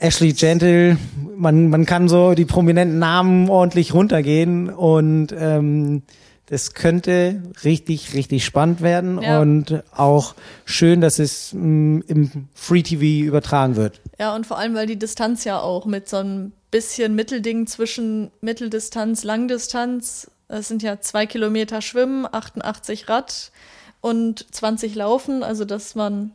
[0.00, 0.96] Ashley Gentle,
[1.36, 6.02] man, man kann so die prominenten Namen ordentlich runtergehen und ähm,
[6.46, 9.40] das könnte richtig, richtig spannend werden ja.
[9.40, 10.34] und auch
[10.64, 14.00] schön, dass es mh, mm, im Free TV übertragen wird.
[14.18, 18.30] Ja, und vor allem, weil die Distanz ja auch mit so einem bisschen Mittelding zwischen
[18.40, 23.52] Mitteldistanz, Langdistanz, es sind ja zwei Kilometer Schwimmen, 88 Rad
[24.00, 26.32] und 20 Laufen, also dass man,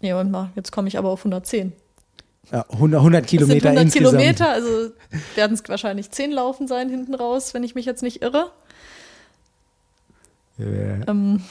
[0.00, 1.72] nee, und mal, jetzt komme ich aber auf 110.
[2.52, 4.16] Ja, 100, 100 Kilometer 100 insgesamt.
[4.18, 4.92] Kilometer, also
[5.34, 8.50] werden es wahrscheinlich 10 Laufen sein hinten raus, wenn ich mich jetzt nicht irre.
[10.58, 10.66] Ja,
[11.08, 11.42] ähm,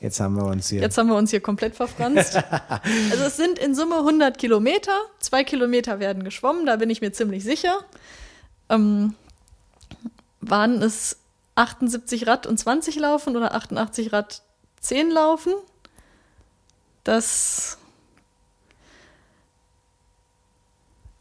[0.00, 0.80] jetzt haben wir uns hier.
[0.80, 2.36] Jetzt haben wir uns hier komplett verfranst.
[3.10, 4.92] also es sind in Summe 100 Kilometer.
[5.18, 7.80] Zwei Kilometer werden geschwommen, da bin ich mir ziemlich sicher.
[8.68, 9.14] Ähm,
[10.40, 11.18] waren es
[11.56, 14.42] 78 Rad und 20 Laufen oder 88 Rad
[14.80, 15.52] 10 Laufen?
[17.04, 17.78] Das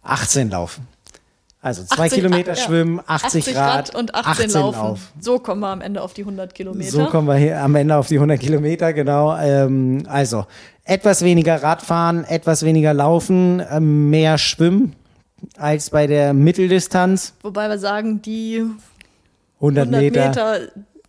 [0.05, 0.87] 18 laufen.
[1.61, 4.77] Also zwei 80, Kilometer ja, schwimmen, 80, 80 Grad, Grad, und 18, 18 laufen.
[4.77, 4.99] Lauf.
[5.19, 6.91] So kommen wir am Ende auf die 100 Kilometer.
[6.91, 9.35] So kommen wir hier am Ende auf die 100 Kilometer, genau.
[9.35, 10.45] Ähm, also
[10.83, 14.93] etwas weniger Radfahren, etwas weniger Laufen, äh, mehr Schwimmen
[15.57, 17.33] als bei der Mitteldistanz.
[17.41, 18.63] Wobei wir sagen, die
[19.59, 20.27] 100, 100 Meter.
[20.27, 20.59] Meter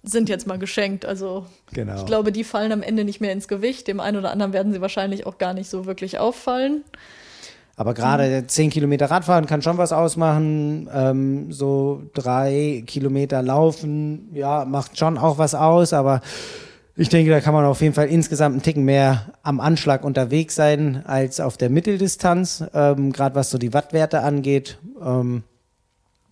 [0.03, 1.05] sind jetzt mal geschenkt.
[1.05, 1.97] Also genau.
[1.97, 3.89] ich glaube, die fallen am Ende nicht mehr ins Gewicht.
[3.89, 6.83] Dem einen oder anderen werden sie wahrscheinlich auch gar nicht so wirklich auffallen.
[7.77, 8.49] Aber gerade mhm.
[8.49, 10.89] zehn Kilometer Radfahren kann schon was ausmachen.
[10.93, 15.93] Ähm, so drei Kilometer laufen, ja, macht schon auch was aus.
[15.93, 16.23] Aber
[16.97, 20.55] ich denke, da kann man auf jeden Fall insgesamt einen Ticken mehr am Anschlag unterwegs
[20.55, 22.65] sein als auf der Mitteldistanz.
[22.73, 24.79] Ähm, gerade was so die Wattwerte angeht.
[25.05, 25.43] Ähm,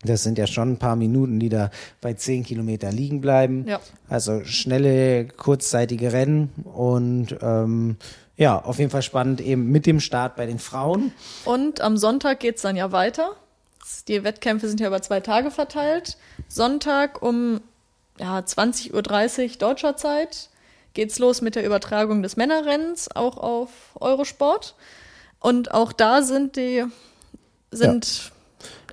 [0.02, 3.66] das sind ja schon ein paar Minuten, die da bei zehn Kilometer liegen bleiben.
[3.66, 3.80] Ja.
[4.08, 7.96] Also schnelle, kurzzeitige Rennen und ähm,
[8.36, 11.12] ja, auf jeden Fall spannend eben mit dem Start bei den Frauen.
[11.44, 13.36] Und am Sonntag geht es dann ja weiter.
[14.08, 16.16] Die Wettkämpfe sind ja über zwei Tage verteilt.
[16.48, 17.60] Sonntag um
[18.18, 18.92] ja, 20.30
[19.52, 20.48] Uhr deutscher Zeit
[20.94, 24.74] geht's los mit der Übertragung des Männerrennens, auch auf Eurosport.
[25.40, 26.84] Und auch da sind die,
[27.70, 28.32] sind,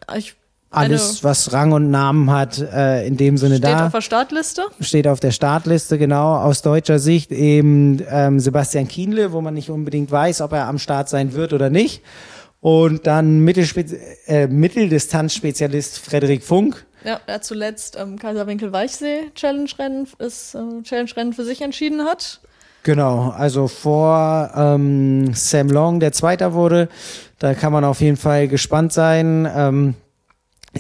[0.10, 0.18] ja.
[0.18, 0.36] ich,
[0.72, 3.70] alles, was Rang und Namen hat, äh, in dem Sinne steht da.
[3.70, 4.62] Steht auf der Startliste?
[4.80, 6.38] Steht auf der Startliste, genau.
[6.38, 10.80] Aus deutscher Sicht eben ähm, Sebastian Kienle, wo man nicht unbedingt weiß, ob er am
[10.80, 12.02] Start sein wird oder nicht.
[12.62, 13.86] Und dann Mittelspe
[14.28, 16.86] äh, Mitteldistanzspezialist Frederik Funk.
[17.04, 22.40] Ja, der zuletzt ähm, Kaiserwinkel-Weichsee Challenge-Rennen ist, äh, Challenge-Rennen für sich entschieden hat.
[22.84, 26.88] Genau, also vor ähm, Sam Long, der Zweiter wurde.
[27.40, 29.48] Da kann man auf jeden Fall gespannt sein.
[29.54, 29.96] Ähm,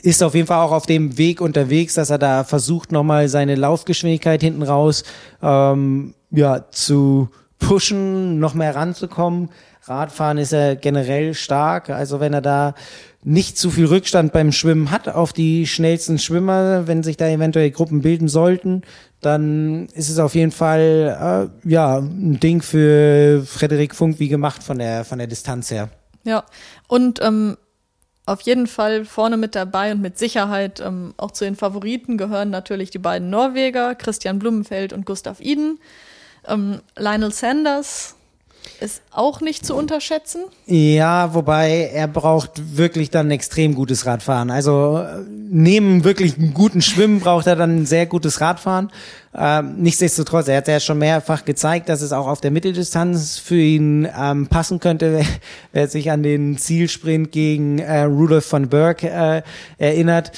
[0.02, 3.56] ist auf jeden Fall auch auf dem Weg unterwegs, dass er da versucht, nochmal seine
[3.56, 5.04] Laufgeschwindigkeit hinten raus
[5.42, 9.50] ähm, ja, zu pushen, noch mehr ranzukommen.
[9.84, 11.90] Radfahren ist er generell stark.
[11.90, 12.76] Also wenn er da
[13.24, 17.70] nicht zu viel Rückstand beim Schwimmen hat auf die schnellsten Schwimmer, wenn sich da eventuell
[17.72, 18.82] Gruppen bilden sollten,
[19.22, 24.64] dann ist es auf jeden Fall äh, ja ein Ding für Frederik Funk wie gemacht
[24.64, 25.90] von der von der Distanz her.
[26.24, 26.44] Ja
[26.88, 27.58] und ähm,
[28.32, 32.50] auf jeden Fall vorne mit dabei und mit Sicherheit ähm, auch zu den Favoriten gehören
[32.50, 35.80] natürlich die beiden Norweger Christian Blumenfeld und Gustav Iden.
[36.48, 38.16] Ähm, Lionel Sanders
[38.82, 40.42] ist auch nicht zu unterschätzen.
[40.66, 44.50] Ja, wobei er braucht wirklich dann extrem gutes Radfahren.
[44.50, 48.92] Also neben wirklich einem guten Schwimmen braucht er dann ein sehr gutes Radfahren.
[49.36, 53.62] Ähm, nichtsdestotrotz, er hat ja schon mehrfach gezeigt, dass es auch auf der Mitteldistanz für
[53.62, 55.26] ihn ähm, passen könnte, wer,
[55.74, 59.44] wer, sich an den Zielsprint gegen äh, Rudolf von Berg äh,
[59.78, 60.32] erinnert.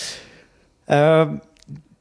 [0.88, 1.40] Ähm,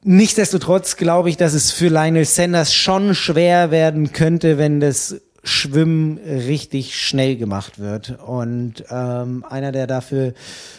[0.03, 6.17] nichtsdestotrotz glaube ich, dass es für Lionel Sanders schon schwer werden könnte, wenn das Schwimmen
[6.19, 8.17] richtig schnell gemacht wird.
[8.25, 10.33] Und ähm, einer, der dafür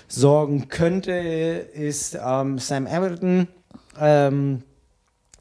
[0.09, 3.46] sorgen könnte, ist ähm, Sam Hamilton.
[4.00, 4.62] Ähm,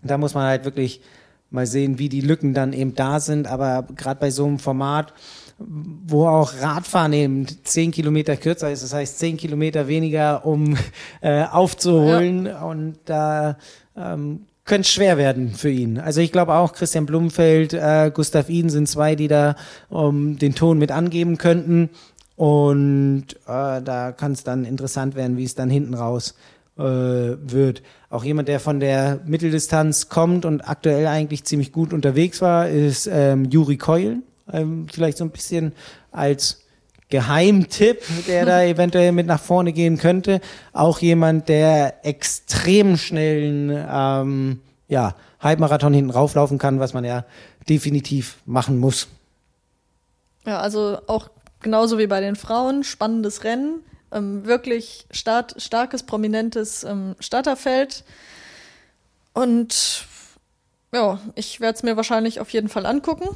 [0.01, 1.01] da muss man halt wirklich
[1.49, 3.47] mal sehen, wie die Lücken dann eben da sind.
[3.47, 5.13] Aber gerade bei so einem Format,
[5.57, 10.77] wo auch Radfahren eben zehn Kilometer kürzer ist, das heißt zehn Kilometer weniger, um
[11.21, 12.47] äh, aufzuholen.
[12.47, 12.63] Ja.
[12.63, 13.57] Und da
[13.95, 15.99] ähm, könnte schwer werden für ihn.
[15.99, 19.55] Also ich glaube auch, Christian Blumfeld, äh, Gustav Iden sind zwei, die da
[19.89, 21.89] um, den Ton mit angeben könnten.
[22.35, 26.35] Und äh, da kann es dann interessant werden, wie es dann hinten raus
[26.77, 27.83] äh, wird.
[28.09, 33.07] Auch jemand, der von der Mitteldistanz kommt und aktuell eigentlich ziemlich gut unterwegs war, ist
[33.11, 34.23] ähm, Juri Keulen.
[34.51, 35.73] Ähm, vielleicht so ein bisschen
[36.11, 36.62] als
[37.13, 40.41] Geheimtipp, der da eventuell mit nach vorne gehen könnte.
[40.71, 47.23] Auch jemand, der extrem schnellen ähm, ja, Halbmarathon hinten rauflaufen kann, was man ja
[47.69, 49.09] definitiv machen muss.
[50.47, 51.29] Ja, also auch
[51.61, 58.03] genauso wie bei den Frauen, spannendes Rennen, ähm, wirklich start, starkes, prominentes ähm, Starterfeld.
[59.33, 60.07] Und
[60.91, 63.29] ja, ich werde es mir wahrscheinlich auf jeden Fall angucken.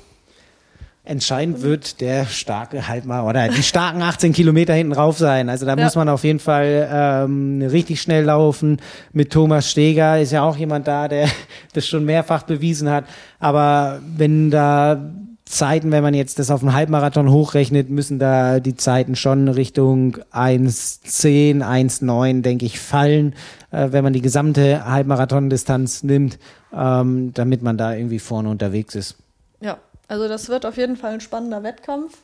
[1.08, 5.48] Entscheidend wird der starke Halbmarathon oder die starken 18 Kilometer hinten rauf sein.
[5.48, 5.84] Also da ja.
[5.84, 8.78] muss man auf jeden Fall ähm, richtig schnell laufen.
[9.14, 11.30] Mit Thomas Steger ist ja auch jemand da, der
[11.74, 13.06] das schon mehrfach bewiesen hat.
[13.40, 15.14] Aber wenn da
[15.46, 20.18] Zeiten, wenn man jetzt das auf einen Halbmarathon hochrechnet, müssen da die Zeiten schon Richtung
[20.34, 23.34] 1,10, 1,9, denke ich, fallen,
[23.72, 26.38] äh, wenn man die gesamte Halbmarathon-Distanz nimmt,
[26.76, 29.16] ähm, damit man da irgendwie vorne unterwegs ist.
[29.62, 32.18] Ja, also das wird auf jeden Fall ein spannender Wettkampf.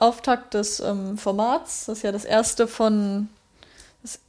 [0.00, 3.28] Auftakt des ähm, Formats, das ist ja das erste von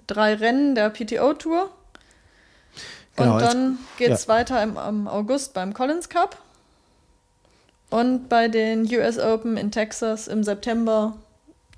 [0.05, 1.69] drei Rennen der PTO-Tour.
[3.15, 4.33] Genau, und dann geht es ja.
[4.33, 6.37] weiter im, im, August beim Collins Cup.
[7.89, 11.17] Und bei den US Open in Texas im September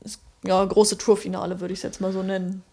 [0.01, 2.63] ist ja große Tourfinale, würde ich es jetzt mal so nennen.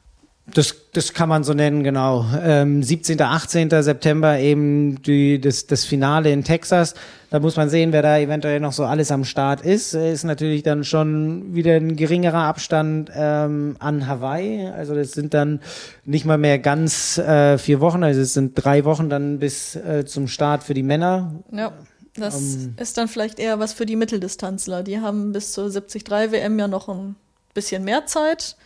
[0.54, 2.24] Das, das kann man so nennen, genau.
[2.42, 3.70] Ähm, 17., 18.
[3.82, 6.94] September eben die, das, das Finale in Texas.
[7.30, 9.94] Da muss man sehen, wer da eventuell noch so alles am Start ist.
[9.94, 14.66] Ist natürlich dann schon wieder ein geringerer Abstand ähm, an Hawaii.
[14.66, 15.60] Also das sind dann
[16.04, 18.02] nicht mal mehr ganz äh, vier Wochen.
[18.02, 21.34] Also es sind drei Wochen dann bis äh, zum Start für die Männer.
[21.52, 21.72] Ja.
[22.14, 24.82] Das um, ähm, ist dann vielleicht eher was für die Mitteldistanzler.
[24.82, 27.14] Die haben bis zur 73 WM ja noch ein
[27.54, 28.56] bisschen mehr Zeit.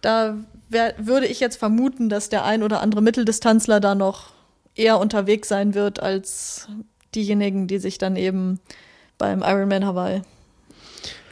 [0.00, 0.36] Da
[0.68, 4.32] wär, würde ich jetzt vermuten, dass der ein oder andere Mitteldistanzler da noch
[4.74, 6.68] eher unterwegs sein wird als
[7.14, 8.60] diejenigen, die sich dann eben
[9.18, 10.22] beim Ironman Hawaii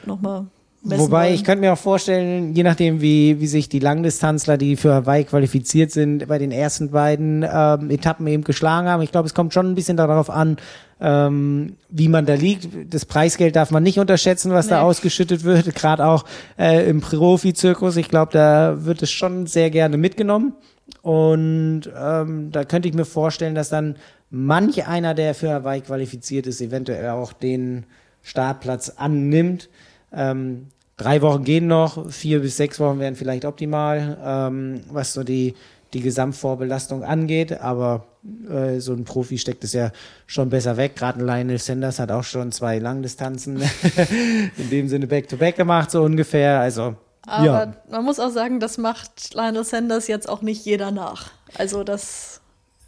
[0.07, 0.47] nochmal
[0.87, 1.35] Wobei, wollen.
[1.35, 5.25] ich könnte mir auch vorstellen, je nachdem, wie, wie sich die Langdistanzler, die für Hawaii
[5.25, 9.03] qualifiziert sind, bei den ersten beiden ähm, Etappen eben geschlagen haben.
[9.03, 10.59] Ich glaube, es kommt schon ein bisschen darauf an,
[11.01, 12.69] ähm, wie man da liegt.
[12.93, 14.73] Das Preisgeld darf man nicht unterschätzen, was nee.
[14.73, 16.27] da ausgeschüttet wird, gerade auch
[16.59, 17.97] äh, im Profi-Zirkus.
[17.97, 20.53] Ich glaube, da wird es schon sehr gerne mitgenommen.
[21.01, 23.97] Und ähm, da könnte ich mir vorstellen, dass dann
[24.29, 27.87] manch einer, der für Hawaii qualifiziert ist, eventuell auch den
[28.23, 29.71] Startplatz annimmt.
[30.13, 35.23] Ähm, drei Wochen gehen noch, vier bis sechs Wochen wären vielleicht optimal, ähm, was so
[35.25, 35.55] die,
[35.93, 37.61] die Gesamtvorbelastung angeht.
[37.61, 38.07] Aber
[38.49, 39.91] äh, so ein Profi steckt es ja
[40.27, 40.97] schon besser weg.
[40.97, 43.63] Gerade Lionel Sanders hat auch schon zwei Langdistanzen
[44.57, 46.61] in dem Sinne Back-to-Back -back gemacht, so ungefähr.
[46.61, 47.73] Also aber ja.
[47.89, 51.31] man muss auch sagen, das macht Lionel Sanders jetzt auch nicht jeder nach.
[51.57, 52.41] Also das,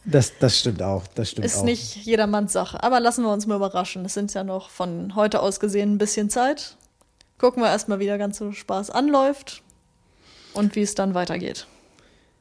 [0.04, 1.04] das, das stimmt auch.
[1.14, 1.64] Das stimmt ist auch.
[1.64, 2.82] nicht jedermanns Sache.
[2.82, 4.04] Aber lassen wir uns mal überraschen.
[4.04, 6.76] Es sind ja noch von heute aus gesehen ein bisschen Zeit.
[7.38, 9.62] Gucken wir erstmal, wie der ganze Spaß anläuft
[10.54, 11.66] und wie es dann weitergeht.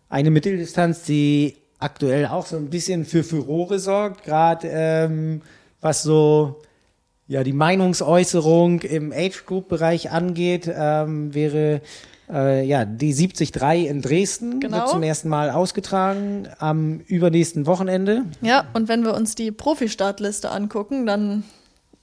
[0.10, 5.42] Eine Mitteldistanz, die aktuell auch so ein bisschen für Furore sorgt, gerade ähm,
[5.82, 6.62] was so
[7.28, 11.82] ja, die Meinungsäußerung im Age-Group-Bereich angeht, ähm, wäre
[12.30, 14.60] äh, ja die 73 in Dresden.
[14.60, 14.78] Genau.
[14.78, 18.24] Wird zum ersten Mal ausgetragen am übernächsten Wochenende.
[18.42, 21.44] Ja, und wenn wir uns die Profi-Startliste angucken, dann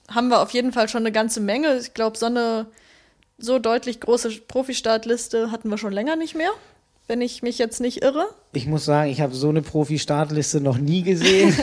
[0.09, 1.77] haben wir auf jeden Fall schon eine ganze Menge.
[1.77, 2.67] Ich glaube, so eine
[3.37, 6.51] so deutlich große Profi-Startliste hatten wir schon länger nicht mehr,
[7.07, 8.25] wenn ich mich jetzt nicht irre.
[8.53, 11.53] Ich muss sagen, ich habe so eine Profi-Startliste noch nie gesehen.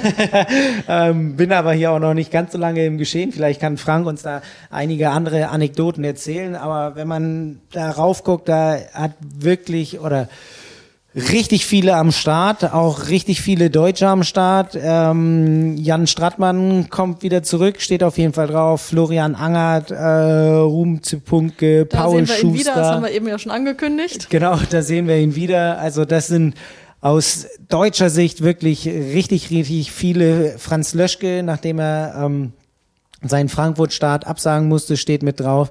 [0.89, 3.33] ähm, bin aber hier auch noch nicht ganz so lange im Geschehen.
[3.33, 6.57] Vielleicht kann Frank uns da einige andere Anekdoten erzählen.
[6.57, 10.29] Aber wenn man da raufguckt, da hat wirklich oder
[11.15, 14.79] richtig viele am Start, auch richtig viele Deutsche am Start.
[14.81, 18.81] Ähm, Jan Strattmann kommt wieder zurück, steht auf jeden Fall drauf.
[18.83, 22.47] Florian Angert, äh, Ruhm Zipunke, Da Paul sehen wir Schuster.
[22.47, 24.31] ihn wieder, das haben wir eben ja schon angekündigt.
[24.31, 25.79] Genau, da sehen wir ihn wieder.
[25.79, 26.55] Also das sind
[27.01, 30.59] aus deutscher Sicht wirklich richtig, richtig viele.
[30.59, 32.53] Franz Löschke, nachdem er ähm,
[33.23, 35.71] seinen Frankfurt-Start absagen musste, steht mit drauf.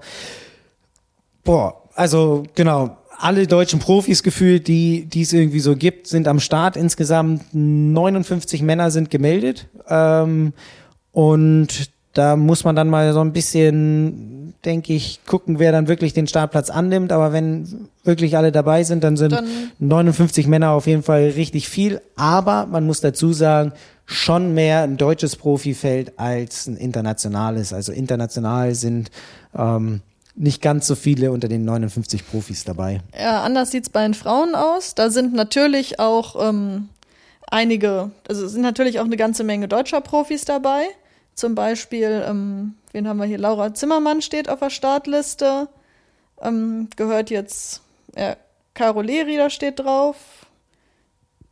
[1.44, 6.40] Boah, also genau, alle deutschen Profis gefühlt, die die es irgendwie so gibt, sind am
[6.40, 6.78] Start.
[6.78, 9.68] Insgesamt 59 Männer sind gemeldet.
[9.88, 10.54] Ähm,
[11.12, 16.14] und da muss man dann mal so ein bisschen, denke ich, gucken, wer dann wirklich
[16.14, 17.12] den Startplatz annimmt.
[17.12, 19.46] Aber wenn wirklich alle dabei sind, dann sind Dann-
[19.80, 22.02] 59 Männer auf jeden Fall richtig viel.
[22.16, 23.74] Aber man muss dazu sagen,
[24.06, 27.74] schon mehr ein deutsches Profifeld als ein internationales.
[27.74, 29.12] Also international sind
[29.56, 30.02] ähm,
[30.40, 33.02] nicht ganz so viele unter den 59 Profis dabei.
[33.18, 34.96] Ja, anders sieht's bei den Frauen aus.
[34.96, 36.88] Da sind natürlich auch ähm,
[37.48, 40.86] einige, also es sind natürlich auch eine ganze Menge deutscher Profis dabei.
[41.36, 43.38] Zum Beispiel, ähm, wen haben wir hier?
[43.38, 45.68] Laura Zimmermann steht auf der Startliste.
[46.42, 47.82] Ähm, gehört jetzt,
[48.16, 48.38] ja,
[48.74, 50.16] Caro Leri, da steht drauf.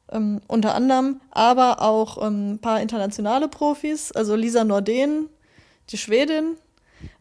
[0.10, 5.28] Ähm, unter anderem, aber auch ähm, ein paar internationale Profis, also Lisa Norden,
[5.90, 6.56] die Schwedin.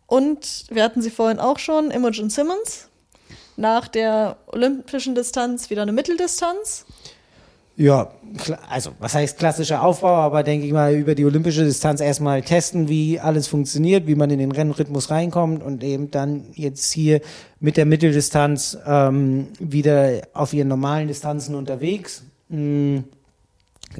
[0.07, 2.89] Und wir hatten sie vorhin auch schon, Imogen Simmons
[3.57, 6.85] nach der olympischen Distanz wieder eine Mitteldistanz.
[7.79, 8.11] Ja,
[8.71, 12.89] also was heißt klassischer Aufbau, aber denke ich mal über die olympische Distanz erstmal testen,
[12.89, 17.21] wie alles funktioniert, wie man in den Rennrhythmus reinkommt und eben dann jetzt hier
[17.61, 22.23] mit der Mitteldistanz ähm, wieder auf ihren normalen Distanzen unterwegs.
[22.49, 23.01] Mm,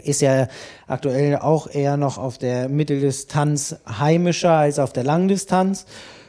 [0.03, 0.49] Ist ja
[0.87, 5.87] aktuell auch eher noch auf der Mitteldistanz heimischer als auf der Langdistanz.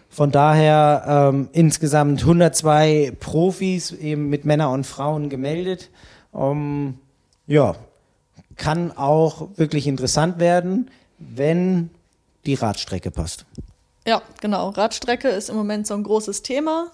[0.10, 5.90] Von daher ähm, insgesamt 102 Profis eben mit Männern und Frauen gemeldet.
[6.34, 7.00] Ähm,
[7.46, 7.76] ja,
[8.56, 10.90] kann auch wirklich interessant werden,
[11.20, 11.90] wenn
[12.46, 13.46] die Radstrecke passt.
[14.06, 14.70] Ja, genau.
[14.70, 16.90] Radstrecke ist im Moment so ein großes Thema.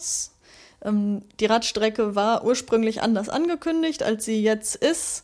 [0.84, 5.24] Ähm, die Radstrecke war ursprünglich anders angekündigt, als sie jetzt ist.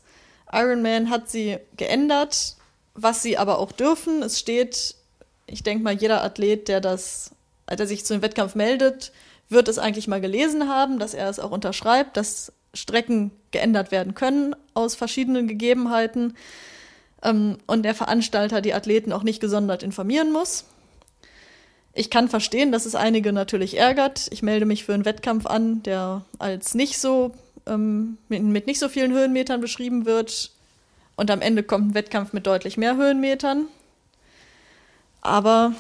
[0.52, 2.56] Ironman hat sie geändert,
[2.94, 4.24] was sie aber auch dürfen.
[4.24, 4.96] Es steht,
[5.46, 7.32] ich denke mal, jeder Athlet, der das,
[7.70, 9.12] der sich zu dem Wettkampf meldet,
[9.50, 14.14] wird es eigentlich mal gelesen haben, dass er es auch unterschreibt, dass Strecken geändert werden
[14.14, 16.36] können aus verschiedenen Gegebenheiten
[17.24, 20.66] ähm, und der Veranstalter die Athleten auch nicht gesondert informieren muss.
[21.94, 24.28] Ich kann verstehen, dass es einige natürlich ärgert.
[24.32, 27.34] Ich melde mich für einen Wettkampf an, der als nicht so
[27.70, 30.52] ähm, mit, mit nicht so vielen Höhenmetern beschrieben wird.
[31.16, 33.66] Und am Ende kommt ein Wettkampf mit deutlich mehr Höhenmetern.
[35.22, 35.74] Aber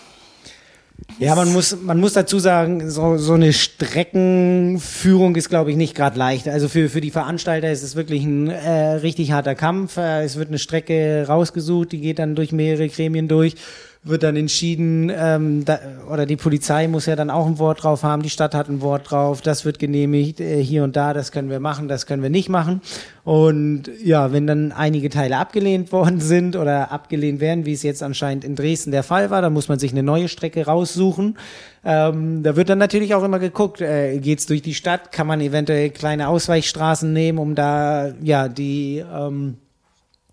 [1.17, 5.95] Ja, man muss, man muss dazu sagen, so, so eine Streckenführung ist, glaube ich, nicht
[5.95, 6.47] gerade leicht.
[6.47, 9.97] Also für, für die Veranstalter ist es wirklich ein äh, richtig harter Kampf.
[9.97, 13.55] Äh, es wird eine Strecke rausgesucht, die geht dann durch mehrere Gremien durch.
[14.01, 15.77] Wird dann entschieden, ähm, da,
[16.09, 18.79] oder die Polizei muss ja dann auch ein Wort drauf haben, die Stadt hat ein
[18.79, 22.23] Wort drauf, das wird genehmigt, äh, hier und da, das können wir machen, das können
[22.23, 22.81] wir nicht machen.
[23.25, 28.01] Und ja, wenn dann einige Teile abgelehnt worden sind oder abgelehnt werden, wie es jetzt
[28.01, 31.37] anscheinend in Dresden der Fall war, dann muss man sich eine neue Strecke raussuchen.
[31.83, 35.41] Ähm, da wird dann natürlich auch immer geguckt, äh, geht's durch die Stadt, kann man
[35.41, 39.57] eventuell kleine Ausweichstraßen nehmen, um da ja die ähm,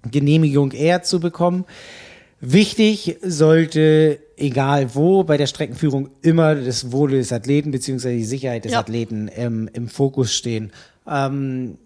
[0.08, 1.64] Genehmigung eher zu bekommen.
[2.40, 8.64] Wichtig sollte, egal wo, bei der Streckenführung immer das Wohl des Athleten beziehungsweise die Sicherheit
[8.64, 8.80] des ja.
[8.80, 10.70] Athleten im, im Fokus stehen.
[11.08, 11.78] Ähm,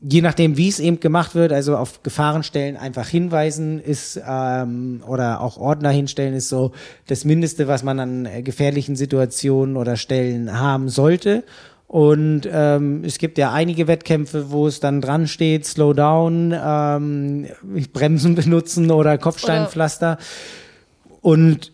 [0.00, 5.40] je nachdem, wie es eben gemacht wird, also auf Gefahrenstellen einfach hinweisen ist ähm, oder
[5.40, 6.72] auch Ordner hinstellen ist so
[7.06, 11.44] das Mindeste, was man an gefährlichen Situationen oder Stellen haben sollte.
[11.90, 17.48] Und ähm, es gibt ja einige Wettkämpfe, wo es dann dran steht, Slow down, ähm,
[17.92, 20.12] Bremsen benutzen oder Kopfsteinpflaster.
[20.12, 20.24] Oder
[21.20, 21.72] und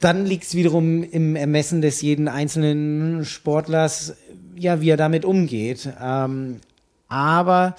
[0.00, 4.16] dann liegt es wiederum im Ermessen des jeden einzelnen Sportlers,
[4.54, 5.88] ja, wie er damit umgeht.
[5.98, 6.60] Ähm,
[7.08, 7.74] aber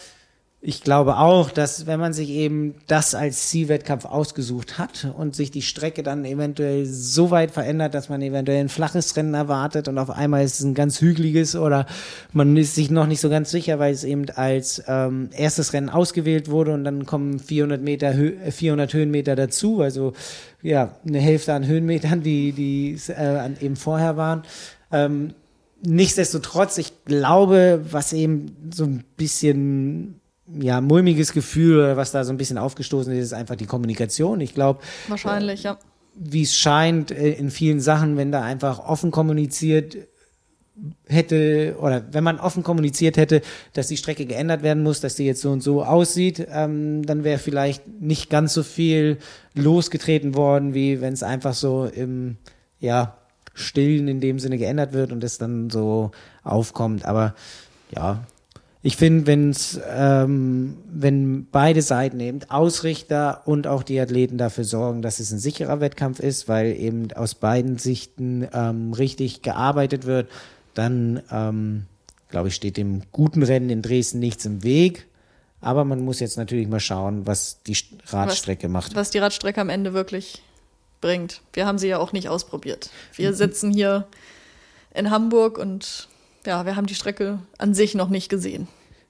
[0.61, 5.51] ich glaube auch, dass wenn man sich eben das als Zielwettkampf ausgesucht hat und sich
[5.51, 9.97] die Strecke dann eventuell so weit verändert, dass man eventuell ein flaches Rennen erwartet und
[9.97, 11.85] auf einmal ist es ein ganz hügeliges oder
[12.33, 15.89] man ist sich noch nicht so ganz sicher, weil es eben als ähm, erstes Rennen
[15.89, 18.13] ausgewählt wurde und dann kommen 400 Meter,
[18.51, 20.11] 400 Höhenmeter dazu, also
[20.61, 24.43] ja, eine Hälfte an Höhenmetern, die, die äh, eben vorher waren.
[24.91, 25.35] Ähm,
[25.83, 30.18] nichtsdestotrotz, ich glaube, was eben so ein bisschen
[30.59, 34.41] ja, mulmiges Gefühl, was da so ein bisschen aufgestoßen ist, ist einfach die Kommunikation.
[34.41, 34.81] Ich glaube.
[35.07, 35.79] Wahrscheinlich, äh, ja.
[36.15, 39.97] Wie es scheint, äh, in vielen Sachen, wenn da einfach offen kommuniziert
[41.07, 43.41] hätte oder wenn man offen kommuniziert hätte,
[43.73, 47.23] dass die Strecke geändert werden muss, dass die jetzt so und so aussieht, ähm, dann
[47.23, 49.17] wäre vielleicht nicht ganz so viel
[49.53, 52.37] losgetreten worden, wie wenn es einfach so im
[52.79, 53.17] ja
[53.53, 56.11] Stillen in dem Sinne geändert wird und es dann so
[56.43, 57.03] aufkommt.
[57.05, 57.35] Aber
[57.93, 58.25] ja,
[58.81, 65.01] ich finde, wenn's, ähm, wenn beide Seiten eben Ausrichter und auch die Athleten dafür sorgen,
[65.01, 70.29] dass es ein sicherer Wettkampf ist, weil eben aus beiden Sichten ähm, richtig gearbeitet wird,
[70.75, 71.87] dann ähm,
[72.29, 75.07] glaube ich, steht dem guten Rennen in Dresden nichts im Weg.
[75.61, 78.95] Aber man muss jetzt natürlich mal schauen, was die Radstrecke was, macht.
[78.95, 80.41] Was die Radstrecke am Ende wirklich
[81.01, 81.41] bringt.
[81.51, 82.91] Wir haben sie ja auch nicht ausprobiert.
[83.15, 84.07] Wir sitzen hier
[84.93, 86.07] in Hamburg und
[86.45, 88.67] ja, wir haben die Strecke an sich noch nicht gesehen.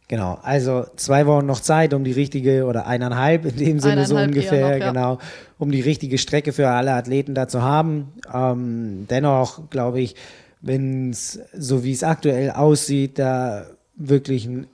[0.08, 4.18] Genau, also zwei Wochen noch Zeit, um die richtige, oder eineinhalb in dem Sinne so
[4.18, 4.92] ungefähr, noch, ja.
[4.92, 5.20] genau,
[5.60, 8.14] um die richtige Strecke für alle Athleten da zu haben.
[8.34, 10.16] Ähm, dennoch glaube ich,
[10.62, 14.66] wenn es, so wie es aktuell aussieht, da wirklich ein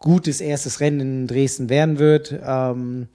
[0.00, 2.34] gutes erstes Rennen in Dresden werden wird.
[2.44, 3.06] Ähm,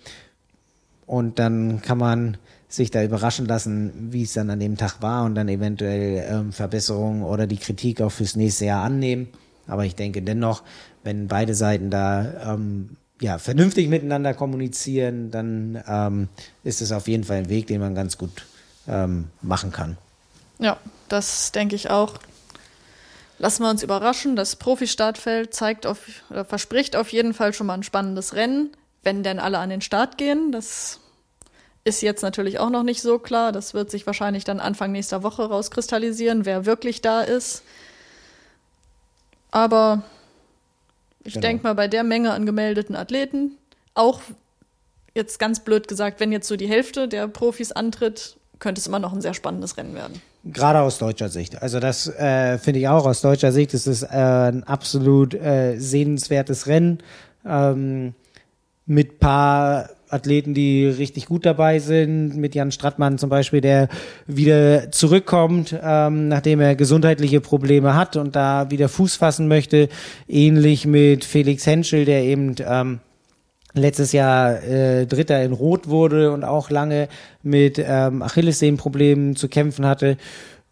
[1.05, 2.37] und dann kann man
[2.69, 6.51] sich da überraschen lassen, wie es dann an dem Tag war und dann eventuell ähm,
[6.51, 9.29] Verbesserungen oder die Kritik auch fürs nächste Jahr annehmen.
[9.67, 10.63] Aber ich denke dennoch,
[11.03, 16.29] wenn beide Seiten da ähm, ja, vernünftig miteinander kommunizieren, dann ähm,
[16.63, 18.45] ist es auf jeden Fall ein Weg, den man ganz gut
[18.87, 19.97] ähm, machen kann.
[20.59, 22.15] Ja, das denke ich auch.
[23.39, 24.35] Lassen wir uns überraschen.
[24.35, 25.99] Das Profi-Startfeld zeigt auf,
[26.29, 28.71] oder verspricht auf jeden Fall schon mal ein spannendes Rennen,
[29.03, 30.51] wenn denn alle an den Start gehen.
[30.51, 30.99] Das
[31.87, 33.51] ist jetzt natürlich auch noch nicht so klar.
[33.51, 37.63] Das wird sich wahrscheinlich dann Anfang nächster Woche rauskristallisieren, wer wirklich da ist.
[39.51, 40.03] Aber
[41.23, 41.47] ich genau.
[41.47, 43.57] denke mal, bei der Menge an gemeldeten Athleten,
[43.93, 44.21] auch
[45.15, 48.99] jetzt ganz blöd gesagt, wenn jetzt so die Hälfte der Profis antritt, könnte es immer
[48.99, 50.21] noch ein sehr spannendes Rennen werden.
[50.43, 51.61] Gerade aus deutscher Sicht.
[51.61, 53.73] Also das äh, finde ich auch aus deutscher Sicht.
[53.73, 56.99] ist Es äh, ein absolut äh, sehenswertes Rennen
[57.45, 58.13] ähm,
[58.87, 63.89] mit paar Athleten, die richtig gut dabei sind, mit Jan Strattmann zum Beispiel, der
[64.25, 69.89] wieder zurückkommt, ähm, nachdem er gesundheitliche Probleme hat und da wieder Fuß fassen möchte.
[70.27, 72.99] Ähnlich mit Felix Henschel, der eben ähm,
[73.73, 77.09] letztes Jahr äh, Dritter in Rot wurde und auch lange
[77.43, 80.17] mit ähm, Achillessehnenproblemen zu kämpfen hatte.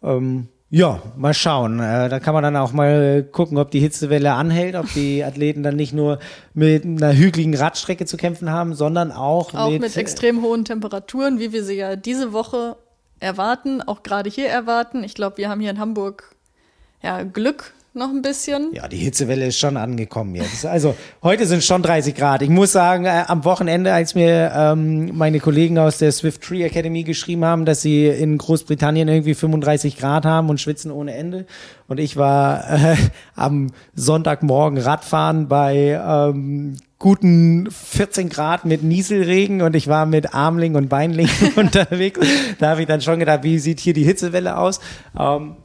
[0.02, 1.78] Ähm, ja, mal schauen.
[1.78, 5.62] Äh, da kann man dann auch mal gucken, ob die Hitzewelle anhält, ob die Athleten
[5.62, 6.18] dann nicht nur
[6.54, 11.38] mit einer hügeligen Radstrecke zu kämpfen haben, sondern auch, auch mit, mit extrem hohen Temperaturen,
[11.38, 12.76] wie wir sie ja diese Woche
[13.20, 15.04] erwarten, auch gerade hier erwarten.
[15.04, 16.34] Ich glaube, wir haben hier in Hamburg
[17.02, 18.68] ja Glück, noch ein bisschen.
[18.72, 20.64] Ja, die Hitzewelle ist schon angekommen jetzt.
[20.66, 22.42] Also heute sind schon 30 Grad.
[22.42, 26.62] Ich muss sagen, äh, am Wochenende, als mir ähm, meine Kollegen aus der Swift Tree
[26.62, 31.46] Academy geschrieben haben, dass sie in Großbritannien irgendwie 35 Grad haben und schwitzen ohne Ende.
[31.88, 32.96] Und ich war äh,
[33.34, 40.74] am Sonntagmorgen Radfahren bei ähm, guten 14 Grad mit Nieselregen und ich war mit Armling
[40.76, 42.20] und Beinling unterwegs.
[42.58, 44.80] Da habe ich dann schon gedacht, wie sieht hier die Hitzewelle aus?
[45.18, 45.56] Ähm,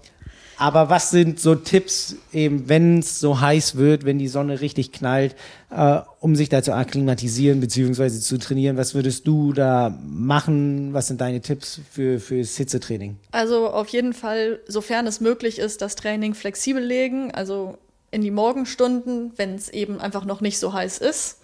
[0.61, 4.91] aber was sind so Tipps, eben wenn es so heiß wird, wenn die Sonne richtig
[4.91, 5.35] knallt,
[5.71, 8.77] äh, um sich da zu akklimatisieren beziehungsweise zu trainieren?
[8.77, 10.93] Was würdest du da machen?
[10.93, 13.17] Was sind deine Tipps für fürs Hitzetraining?
[13.31, 17.79] Also auf jeden Fall, sofern es möglich ist, das Training flexibel legen, also
[18.11, 21.39] in die Morgenstunden, wenn es eben einfach noch nicht so heiß ist,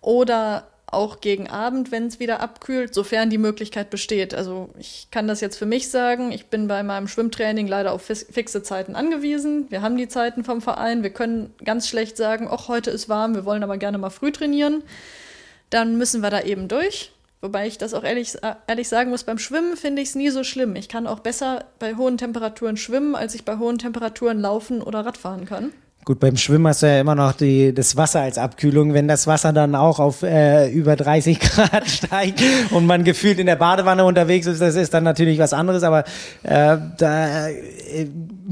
[0.00, 4.34] oder auch gegen Abend, wenn es wieder abkühlt, sofern die Möglichkeit besteht.
[4.34, 8.02] Also ich kann das jetzt für mich sagen, ich bin bei meinem Schwimmtraining leider auf
[8.02, 9.66] fixe Zeiten angewiesen.
[9.70, 13.34] Wir haben die Zeiten vom Verein, wir können ganz schlecht sagen, ach, heute ist warm,
[13.34, 14.82] wir wollen aber gerne mal früh trainieren.
[15.70, 17.12] Dann müssen wir da eben durch.
[17.40, 18.34] Wobei ich das auch ehrlich,
[18.66, 20.76] ehrlich sagen muss, beim Schwimmen finde ich es nie so schlimm.
[20.76, 25.06] Ich kann auch besser bei hohen Temperaturen schwimmen, als ich bei hohen Temperaturen laufen oder
[25.06, 25.72] Radfahren kann.
[26.06, 28.94] Gut, beim Schwimmen hast du ja immer noch die, das Wasser als Abkühlung.
[28.94, 33.46] Wenn das Wasser dann auch auf äh, über 30 Grad steigt und man gefühlt in
[33.46, 35.82] der Badewanne unterwegs ist, das ist dann natürlich was anderes.
[35.82, 36.04] Aber
[36.42, 38.08] äh, da äh,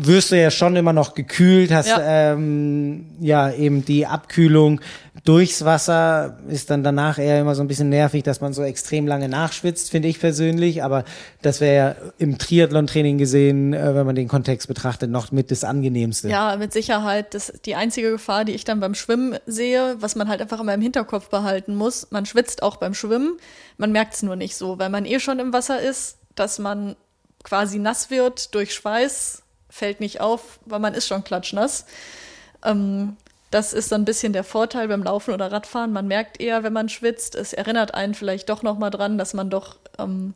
[0.07, 4.81] wirst du ja schon immer noch gekühlt, hast ja, ähm, ja eben die Abkühlung
[5.25, 9.07] durchs Wasser ist dann danach eher immer so ein bisschen nervig, dass man so extrem
[9.07, 10.83] lange nachschwitzt, finde ich persönlich.
[10.83, 11.05] Aber
[11.43, 15.65] das wäre ja im Triathlon-Training gesehen, äh, wenn man den Kontext betrachtet, noch mit das
[15.65, 16.29] Angenehmste.
[16.29, 17.35] Ja, mit Sicherheit.
[17.35, 20.75] Das die einzige Gefahr, die ich dann beim Schwimmen sehe, was man halt einfach immer
[20.75, 22.11] im Hinterkopf behalten muss.
[22.11, 23.37] Man schwitzt auch beim Schwimmen.
[23.77, 26.97] Man merkt es nur nicht so, weil man eh schon im Wasser ist, dass man
[27.43, 29.43] quasi nass wird durch Schweiß,
[29.79, 31.87] fällt nicht auf, weil man ist schon klatschnass.
[32.65, 33.17] Ähm,
[33.51, 35.93] das ist dann ein bisschen der Vorteil beim Laufen oder Radfahren.
[35.93, 37.35] Man merkt eher, wenn man schwitzt.
[37.35, 40.35] Es erinnert einen vielleicht doch noch mal dran, dass man doch ähm,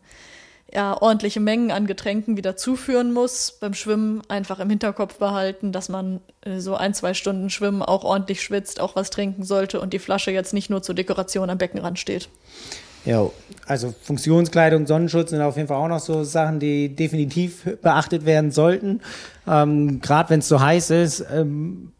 [0.72, 3.58] ja, ordentliche Mengen an Getränken wieder zuführen muss.
[3.60, 8.04] Beim Schwimmen einfach im Hinterkopf behalten, dass man äh, so ein, zwei Stunden Schwimmen auch
[8.04, 11.58] ordentlich schwitzt, auch was trinken sollte und die Flasche jetzt nicht nur zur Dekoration am
[11.58, 12.30] Beckenrand steht.
[13.04, 13.28] Ja,
[13.66, 18.50] also Funktionskleidung, Sonnenschutz sind auf jeden Fall auch noch so Sachen, die definitiv beachtet werden
[18.50, 19.00] sollten.
[19.46, 21.92] Ähm, Gerade wenn es so heiß ist, ähm,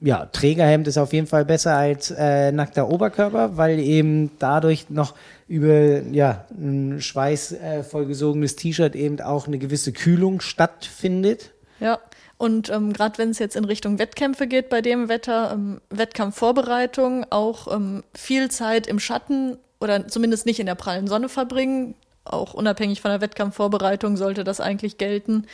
[0.00, 5.14] ja, Trägerhemd ist auf jeden Fall besser als äh, nackter Oberkörper, weil eben dadurch noch
[5.46, 11.52] über ja, ein schweißvollgesogenes äh, T-Shirt eben auch eine gewisse Kühlung stattfindet.
[11.78, 12.00] Ja,
[12.36, 17.26] und ähm, gerade wenn es jetzt in Richtung Wettkämpfe geht bei dem Wetter, ähm, Wettkampfvorbereitung,
[17.30, 21.94] auch ähm, viel Zeit im Schatten oder zumindest nicht in der prallen Sonne verbringen.
[22.24, 25.46] Auch unabhängig von der Wettkampfvorbereitung sollte das eigentlich gelten.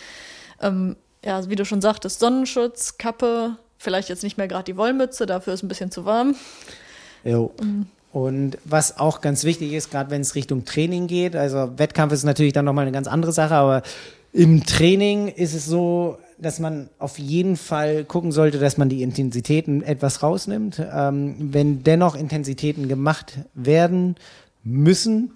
[0.61, 5.24] Ähm, ja, wie du schon sagtest, Sonnenschutz, Kappe, Vielleicht jetzt nicht mehr gerade die Wollmütze,
[5.24, 6.35] dafür ist ein bisschen zu warm.
[7.24, 7.53] Jo.
[7.62, 7.87] Mhm.
[8.12, 12.24] Und was auch ganz wichtig ist, gerade wenn es Richtung Training geht, also Wettkampf ist
[12.24, 13.83] natürlich dann nochmal eine ganz andere Sache, aber
[14.33, 19.03] im Training ist es so, dass man auf jeden Fall gucken sollte, dass man die
[19.03, 20.80] Intensitäten etwas rausnimmt.
[20.93, 24.16] Ähm, wenn dennoch Intensitäten gemacht werden
[24.62, 25.32] müssen,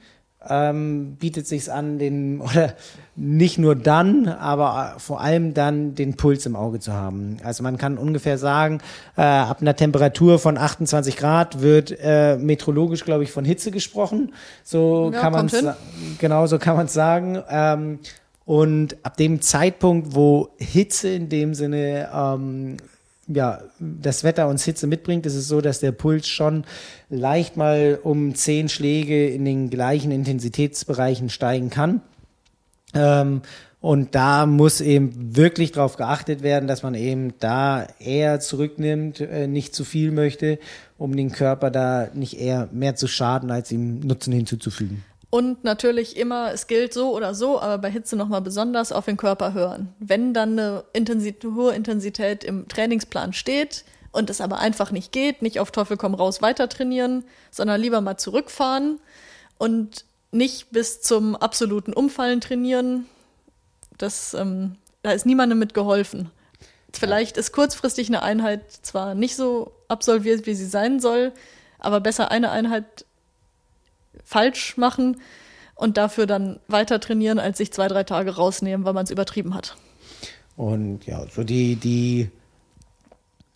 [0.48, 2.74] ähm, bietet sich an, den oder
[3.14, 7.36] nicht nur dann, aber vor allem dann den Puls im Auge zu haben.
[7.44, 8.80] Also man kann ungefähr sagen,
[9.16, 14.32] äh, ab einer Temperatur von 28 Grad wird äh, metrologisch, glaube ich, von Hitze gesprochen.
[14.64, 15.64] So ja, kann man es
[16.18, 17.42] genau so kann man es sagen.
[17.50, 17.98] Ähm,
[18.44, 22.76] und ab dem Zeitpunkt, wo Hitze in dem Sinne ähm,
[23.28, 26.64] ja, das Wetter uns Hitze mitbringt, ist es so, dass der Puls schon
[27.08, 32.00] leicht mal um zehn Schläge in den gleichen Intensitätsbereichen steigen kann.
[32.94, 33.42] Ähm,
[33.80, 39.48] und da muss eben wirklich darauf geachtet werden, dass man eben da eher zurücknimmt, äh,
[39.48, 40.58] nicht zu viel möchte,
[40.98, 45.04] um den Körper da nicht eher mehr zu schaden, als ihm Nutzen hinzuzufügen.
[45.34, 49.16] Und natürlich immer, es gilt so oder so, aber bei Hitze nochmal besonders auf den
[49.16, 49.94] Körper hören.
[49.98, 55.40] Wenn dann eine Intensität, hohe Intensität im Trainingsplan steht und es aber einfach nicht geht,
[55.40, 59.00] nicht auf Teufel komm raus weiter trainieren, sondern lieber mal zurückfahren
[59.56, 63.06] und nicht bis zum absoluten Umfallen trainieren.
[63.96, 66.30] Das, ähm, da ist niemandem mit geholfen.
[66.92, 71.32] Vielleicht ist kurzfristig eine Einheit zwar nicht so absolviert, wie sie sein soll,
[71.78, 73.06] aber besser eine Einheit
[74.32, 75.18] falsch machen
[75.74, 79.54] und dafür dann weiter trainieren, als sich zwei, drei Tage rausnehmen, weil man es übertrieben
[79.54, 79.76] hat.
[80.56, 82.30] Und ja, so die, die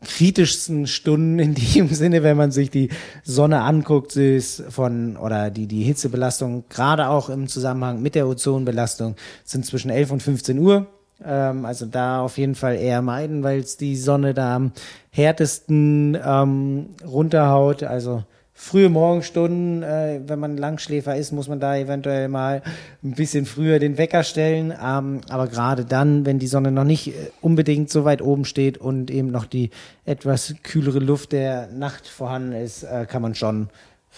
[0.05, 2.91] kritischsten Stunden in dem Sinne, wenn man sich die
[3.25, 9.17] Sonne anguckt, ist von, oder die, die Hitzebelastung, gerade auch im Zusammenhang mit der Ozonbelastung,
[9.45, 10.87] sind zwischen 11 und 15 Uhr.
[11.25, 14.73] Ähm, also da auf jeden Fall eher meiden, weil es die Sonne da am
[15.11, 17.83] härtesten ähm, runterhaut.
[17.83, 18.25] Also
[18.59, 22.63] frühe Morgenstunden, äh, wenn man Langschläfer ist, muss man da eventuell mal
[23.05, 24.73] ein bisschen früher den Wecker stellen.
[24.73, 28.79] Ähm, aber gerade dann, wenn die Sonne noch nicht äh, unbedingt so weit oben steht
[28.79, 29.71] und eben noch die
[30.07, 33.69] etwas kühlere Luft der Nacht vorhanden ist, äh, kann man schon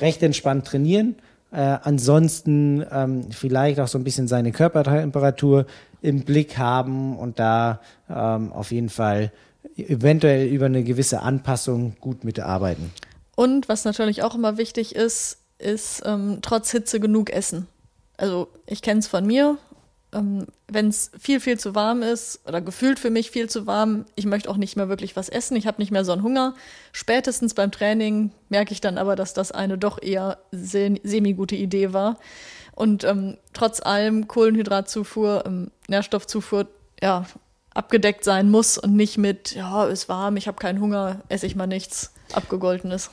[0.00, 1.16] recht entspannt trainieren.
[1.50, 5.66] Äh, ansonsten ähm, vielleicht auch so ein bisschen seine Körpertemperatur
[6.00, 9.32] im Blick haben und da ähm, auf jeden Fall
[9.76, 12.92] eventuell über eine gewisse Anpassung gut mitarbeiten.
[13.38, 17.68] Und was natürlich auch immer wichtig ist, ist ähm, trotz Hitze genug essen.
[18.16, 19.58] Also ich kenne es von mir,
[20.12, 24.06] ähm, wenn es viel, viel zu warm ist oder gefühlt für mich viel zu warm,
[24.16, 26.56] ich möchte auch nicht mehr wirklich was essen, ich habe nicht mehr so einen Hunger.
[26.90, 31.92] Spätestens beim Training merke ich dann aber, dass das eine doch eher se semi-gute Idee
[31.92, 32.18] war.
[32.74, 36.66] Und ähm, trotz allem Kohlenhydratzufuhr, ähm, Nährstoffzufuhr,
[37.00, 37.24] ja,
[37.72, 41.54] abgedeckt sein muss und nicht mit, ja, ist warm, ich habe keinen Hunger, esse ich
[41.54, 43.10] mal nichts, abgegoltenes.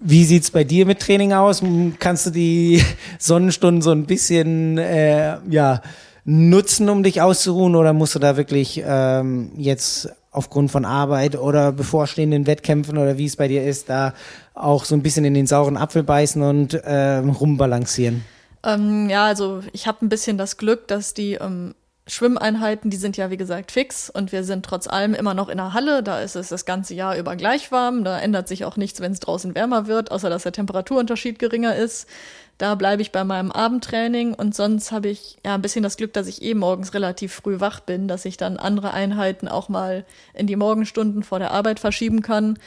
[0.00, 1.62] Wie sieht's bei dir mit Training aus?
[1.98, 2.82] Kannst du die
[3.18, 5.82] Sonnenstunden so ein bisschen, äh, ja,
[6.24, 11.72] nutzen, um dich auszuruhen oder musst du da wirklich ähm, jetzt aufgrund von Arbeit oder
[11.72, 14.12] bevorstehenden Wettkämpfen oder wie es bei dir ist, da
[14.54, 18.24] auch so ein bisschen in den sauren Apfel beißen und äh, rumbalancieren?
[18.62, 21.74] Ähm, ja, also ich habe ein bisschen das Glück, dass die ähm,
[22.08, 25.58] Schwimmeinheiten, die sind ja wie gesagt fix und wir sind trotz allem immer noch in
[25.58, 26.02] der Halle.
[26.02, 28.02] Da ist es das ganze Jahr über gleich warm.
[28.02, 31.76] Da ändert sich auch nichts, wenn es draußen wärmer wird, außer dass der Temperaturunterschied geringer
[31.76, 32.08] ist.
[32.56, 36.12] Da bleibe ich bei meinem Abendtraining und sonst habe ich ja ein bisschen das Glück,
[36.14, 40.04] dass ich eh morgens relativ früh wach bin, dass ich dann andere Einheiten auch mal
[40.34, 42.58] in die Morgenstunden vor der Arbeit verschieben kann.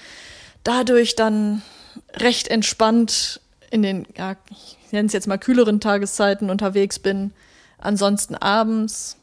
[0.63, 1.63] Dadurch dann
[2.15, 7.33] recht entspannt in den, ja, ich nenne es jetzt mal kühleren Tageszeiten unterwegs bin.
[7.79, 9.17] Ansonsten abends.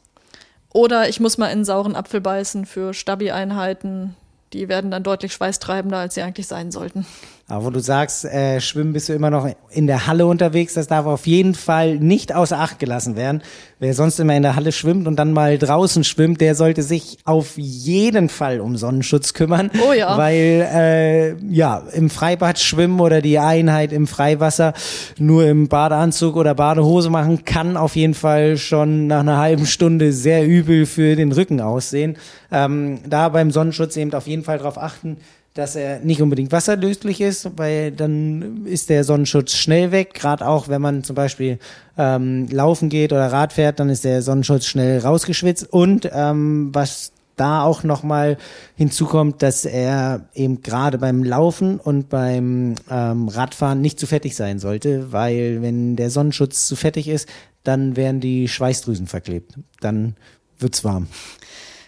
[0.71, 4.15] Oder ich muss mal in einen sauren Apfel beißen für Stabi-Einheiten.
[4.53, 7.05] Die werden dann deutlich schweißtreibender, als sie eigentlich sein sollten.
[7.49, 10.85] Aber wo du sagst, äh, schwimmen bist du immer noch in der Halle unterwegs, das
[10.85, 13.41] darf auf jeden Fall nicht außer Acht gelassen werden.
[13.79, 17.17] Wer sonst immer in der Halle schwimmt und dann mal draußen schwimmt, der sollte sich
[17.25, 19.71] auf jeden Fall um Sonnenschutz kümmern.
[19.83, 20.15] Oh ja.
[20.15, 24.73] Weil äh, ja, im Freibad schwimmen oder die Einheit im Freiwasser
[25.17, 30.13] nur im Badeanzug oder Badehose machen, kann auf jeden Fall schon nach einer halben Stunde
[30.13, 32.17] sehr übel für den Rücken aussehen.
[32.51, 35.17] Ähm, da beim Sonnenschutz eben auf jeden Fall darauf achten,
[35.59, 40.13] dass er nicht unbedingt wasserlöslich ist, weil dann ist der Sonnenschutz schnell weg.
[40.13, 41.59] Gerade auch, wenn man zum Beispiel
[41.97, 45.71] ähm, laufen geht oder Rad fährt, dann ist der Sonnenschutz schnell rausgeschwitzt.
[45.71, 48.37] Und ähm, was da auch nochmal
[48.75, 54.59] hinzukommt, dass er eben gerade beim Laufen und beim ähm, Radfahren nicht zu fettig sein
[54.59, 57.27] sollte, weil wenn der Sonnenschutz zu fettig ist,
[57.63, 59.55] dann werden die Schweißdrüsen verklebt.
[59.81, 60.15] Dann
[60.57, 61.07] wird's warm.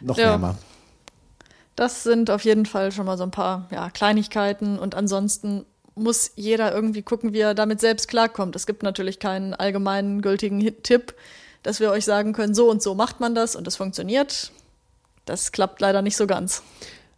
[0.01, 0.31] Noch ja.
[0.31, 0.57] wärmer.
[1.81, 5.65] Das sind auf jeden Fall schon mal so ein paar ja, Kleinigkeiten und ansonsten
[5.95, 8.55] muss jeder irgendwie gucken, wie er damit selbst klarkommt.
[8.55, 11.15] Es gibt natürlich keinen allgemeinen gültigen Tipp,
[11.63, 14.51] dass wir euch sagen können, so und so macht man das und es funktioniert.
[15.25, 16.61] Das klappt leider nicht so ganz.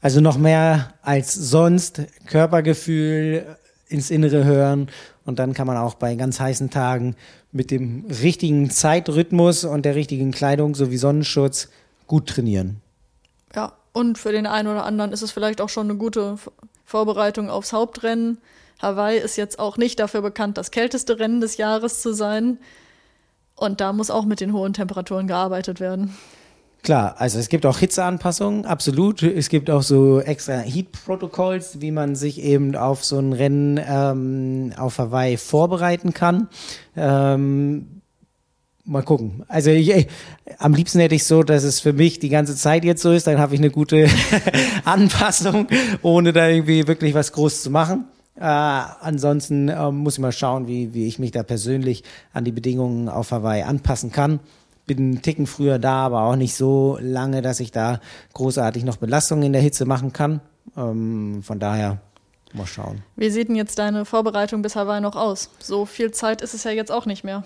[0.01, 3.57] Also noch mehr als sonst Körpergefühl
[3.89, 4.88] ins Innere hören
[5.26, 7.18] und dann kann man auch bei ganz heißen Tagen
[7.51, 11.68] mit dem richtigen Zeitrhythmus und der richtigen Kleidung sowie Sonnenschutz
[12.07, 12.80] gut trainieren.
[13.53, 16.38] Ja, und für den einen oder anderen ist es vielleicht auch schon eine gute
[16.84, 18.39] Vorbereitung aufs Hauptrennen.
[18.82, 22.58] Hawaii ist jetzt auch nicht dafür bekannt, das kälteste Rennen des Jahres zu sein.
[23.56, 26.16] Und da muss auch mit den hohen Temperaturen gearbeitet werden.
[26.82, 29.24] Klar, also es gibt auch Hitzeanpassungen, absolut.
[29.24, 34.74] Es gibt auch so extra Heat-Protokolls, wie man sich eben auf so ein Rennen ähm,
[34.76, 36.50] auf Hawaii vorbereiten kann.
[36.98, 38.02] Ähm,
[38.86, 39.44] Mal gucken.
[39.48, 40.08] Also ich, ich,
[40.60, 43.28] am liebsten hätte ich so, dass es für mich die ganze Zeit jetzt so ist,
[43.28, 44.10] dann habe ich eine gute
[44.86, 45.68] Anpassung,
[46.02, 48.06] ohne da irgendwie wirklich was groß zu machen.
[48.36, 52.04] Äh, ansonsten äh, muss ich mal schauen, wie, wie ich mich da persönlich
[52.34, 54.42] an die Bedingungen auf Hawaii anpassen kann.
[54.86, 58.02] Bin einen Ticken früher da, aber auch nicht so lange, dass ich da
[58.34, 60.42] großartig noch Belastungen in der Hitze machen kann.
[60.76, 62.00] Ähm, von daher
[62.52, 63.02] mal schauen.
[63.16, 65.50] Wie sieht denn jetzt deine Vorbereitung bis Hawaii noch aus?
[65.60, 67.44] So viel Zeit ist es ja jetzt auch nicht mehr.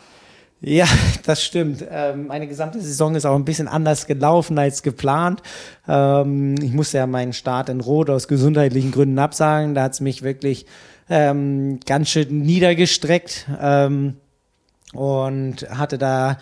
[0.59, 0.85] Ja,
[1.25, 1.85] das stimmt.
[1.89, 5.41] Ähm, meine gesamte Saison ist auch ein bisschen anders gelaufen als geplant.
[5.87, 9.75] Ähm, ich musste ja meinen Start in Rot aus gesundheitlichen Gründen absagen.
[9.75, 10.65] Da hat es mich wirklich
[11.09, 13.47] ähm, ganz schön niedergestreckt
[14.93, 16.37] und hatte da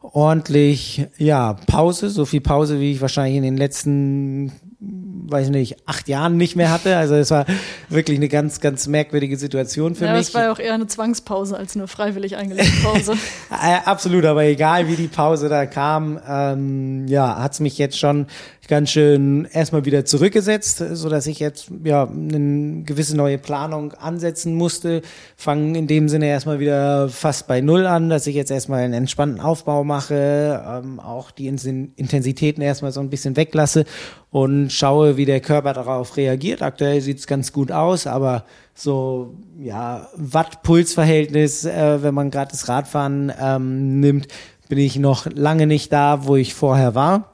[0.00, 4.52] ordentlich ja Pause, so viel Pause, wie ich wahrscheinlich in den letzten
[4.82, 6.96] weiß ich nicht, acht Jahren nicht mehr hatte.
[6.96, 7.44] Also es war
[7.90, 10.22] wirklich eine ganz, ganz merkwürdige Situation für ja, mich.
[10.22, 13.14] Ja, es war ja auch eher eine Zwangspause als eine freiwillig eingelegte Pause.
[13.84, 18.26] Absolut, aber egal wie die Pause da kam, ähm, ja, hat's mich jetzt schon,
[18.70, 24.54] ganz schön erstmal wieder zurückgesetzt, so dass ich jetzt ja eine gewisse neue Planung ansetzen
[24.54, 25.02] musste.
[25.36, 28.94] Fangen in dem Sinne erstmal wieder fast bei Null an, dass ich jetzt erstmal einen
[28.94, 33.84] entspannten Aufbau mache, ähm, auch die Intensitäten erstmal so ein bisschen weglasse
[34.30, 36.62] und schaue, wie der Körper darauf reagiert.
[36.62, 43.32] Aktuell sieht's ganz gut aus, aber so ja Watt-Puls-Verhältnis, äh, wenn man gerade das Radfahren
[43.42, 44.28] ähm, nimmt,
[44.68, 47.32] bin ich noch lange nicht da, wo ich vorher war.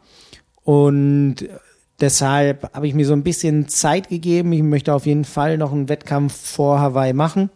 [0.67, 1.37] Und
[2.01, 4.53] deshalb habe ich mir so ein bisschen Zeit gegeben.
[4.53, 7.51] Ich möchte auf jeden Fall noch einen Wettkampf vor Hawaii machen.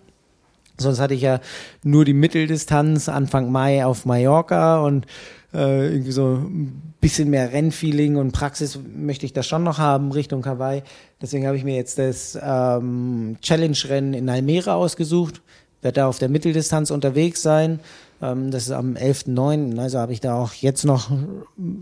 [0.78, 1.40] Sonst hatte ich ja
[1.82, 5.06] nur die Mitteldistanz Anfang Mai auf Mallorca und
[5.52, 10.12] äh, irgendwie so ein bisschen mehr Rennfeeling und Praxis möchte ich da schon noch haben
[10.12, 10.84] Richtung Hawaii.
[11.20, 15.42] Deswegen habe ich mir jetzt das ähm, Challenge-Rennen in Almere ausgesucht.
[15.82, 17.80] Werde da auf der Mitteldistanz unterwegs sein.
[18.22, 19.78] Ähm, das ist am 11.9.
[19.78, 21.10] Also habe ich da auch jetzt noch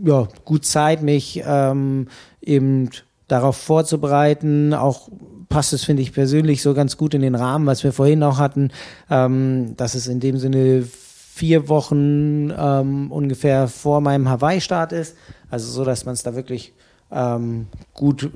[0.04, 2.08] ja, gut Zeit, mich ähm,
[2.40, 2.90] eben
[3.28, 4.74] darauf vorzubereiten.
[4.74, 5.08] Auch
[5.48, 8.38] passt es, finde ich persönlich, so ganz gut in den Rahmen, was wir vorhin auch
[8.38, 8.70] hatten,
[9.10, 15.16] ähm, dass es in dem Sinne vier Wochen ähm, ungefähr vor meinem Hawaii-Start ist.
[15.50, 16.72] Also so, dass man es da wirklich
[17.10, 18.30] ähm, gut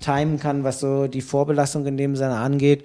[0.00, 2.84] timen kann, was so die Vorbelastung in dem Sinne angeht.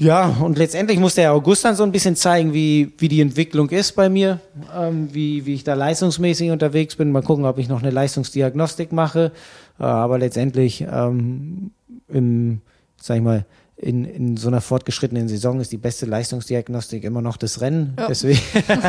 [0.00, 3.68] Ja, und letztendlich muss der August dann so ein bisschen zeigen, wie, wie die Entwicklung
[3.68, 4.40] ist bei mir,
[4.74, 7.12] ähm, wie, wie ich da leistungsmäßig unterwegs bin.
[7.12, 9.30] Mal gucken, ob ich noch eine Leistungsdiagnostik mache.
[9.78, 11.72] Äh, aber letztendlich ähm,
[12.08, 12.62] im,
[12.96, 13.44] sag ich mal,
[13.76, 17.92] in, in so einer fortgeschrittenen Saison ist die beste Leistungsdiagnostik immer noch das Rennen.
[17.98, 18.08] Ja.
[18.08, 18.40] Deswegen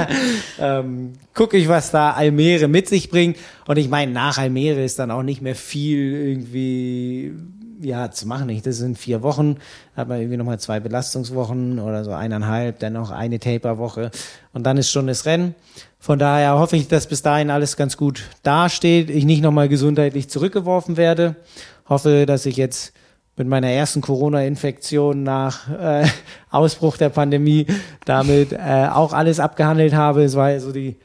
[0.60, 3.36] ähm, gucke ich, was da Almere mit sich bringt.
[3.68, 7.34] Und ich meine, nach Almere ist dann auch nicht mehr viel irgendwie
[7.82, 8.66] ja, zu machen nicht.
[8.66, 9.58] Das sind vier Wochen,
[9.96, 14.12] hat man irgendwie nochmal zwei Belastungswochen oder so eineinhalb, dann noch eine Taper-Woche
[14.54, 15.56] und dann ist schon das Rennen.
[16.00, 20.30] Von daher hoffe ich, dass bis dahin alles ganz gut dasteht, ich nicht nochmal gesundheitlich
[20.30, 21.36] zurückgeworfen werde.
[21.88, 22.94] Hoffe, dass ich jetzt
[23.38, 26.08] mit meiner ersten Corona-Infektion nach äh,
[26.50, 27.68] Ausbruch der Pandemie
[28.06, 30.24] damit äh, auch alles abgehandelt habe.
[30.24, 30.98] Es war so die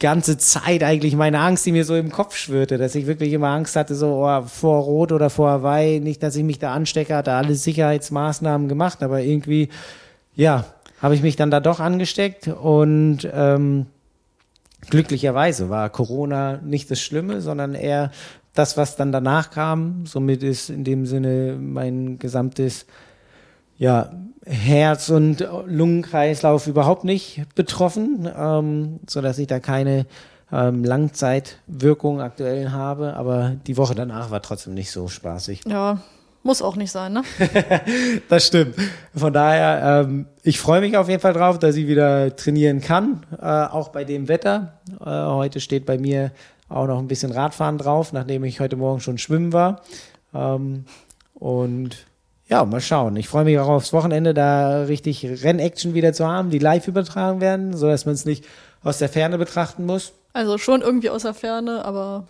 [0.00, 3.48] ganze Zeit eigentlich meine Angst, die mir so im Kopf schwirrte, dass ich wirklich immer
[3.48, 7.16] Angst hatte, so oh, vor Rot oder vor Hawaii, nicht, dass ich mich da anstecke,
[7.16, 9.68] hatte alle Sicherheitsmaßnahmen gemacht, aber irgendwie,
[10.36, 10.66] ja,
[11.02, 13.86] habe ich mich dann da doch angesteckt und ähm,
[14.90, 18.10] glücklicherweise war Corona nicht das Schlimme, sondern eher
[18.54, 20.06] das, was dann danach kam.
[20.06, 22.86] Somit ist in dem Sinne mein gesamtes
[23.78, 24.10] ja,
[24.44, 30.06] Herz- und Lungenkreislauf überhaupt nicht betroffen, ähm, so dass ich da keine
[30.52, 33.14] ähm, Langzeitwirkung aktuell habe.
[33.14, 35.62] Aber die Woche danach war trotzdem nicht so spaßig.
[35.66, 35.98] Ja,
[36.42, 37.22] muss auch nicht sein, ne?
[38.28, 38.74] das stimmt.
[39.14, 43.26] Von daher, ähm, ich freue mich auf jeden Fall drauf, dass ich wieder trainieren kann,
[43.40, 44.78] äh, auch bei dem Wetter.
[45.00, 46.32] Äh, heute steht bei mir
[46.70, 49.82] auch noch ein bisschen Radfahren drauf, nachdem ich heute Morgen schon schwimmen war.
[50.34, 50.84] Ähm,
[51.34, 52.06] und
[52.48, 53.16] ja, mal schauen.
[53.16, 57.40] Ich freue mich auch aufs Wochenende, da richtig Rennaction wieder zu haben, die live übertragen
[57.40, 58.44] werden, so dass man es nicht
[58.82, 60.12] aus der Ferne betrachten muss.
[60.32, 62.26] Also schon irgendwie aus der Ferne, aber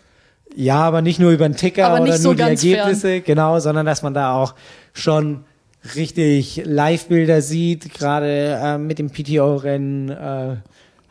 [0.56, 3.22] ja, aber nicht nur über den Ticker oder so nur die Ergebnisse, fern.
[3.24, 4.54] genau, sondern dass man da auch
[4.92, 5.44] schon
[5.94, 10.56] richtig Live-Bilder sieht, gerade äh, mit dem PTO-Rennen äh,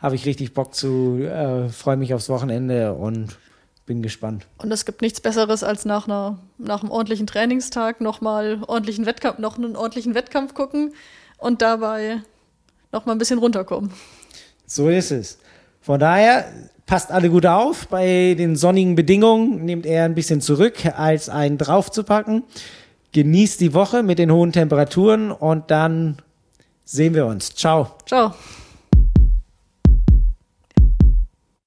[0.00, 3.38] habe ich richtig Bock zu, äh, freue mich aufs Wochenende und
[3.88, 4.46] bin gespannt.
[4.58, 9.38] Und es gibt nichts Besseres, als nach, einer, nach einem ordentlichen Trainingstag nochmal ordentlichen Wettkampf,
[9.38, 10.92] noch einen ordentlichen Wettkampf gucken
[11.38, 12.20] und dabei
[12.92, 13.90] nochmal ein bisschen runterkommen.
[14.66, 15.38] So ist es.
[15.80, 16.52] Von daher
[16.86, 17.88] passt alle gut auf.
[17.88, 22.44] Bei den sonnigen Bedingungen nehmt er ein bisschen zurück, als einen draufzupacken.
[23.12, 26.18] Genießt die Woche mit den hohen Temperaturen und dann
[26.84, 27.54] sehen wir uns.
[27.54, 27.96] Ciao.
[28.06, 28.34] Ciao.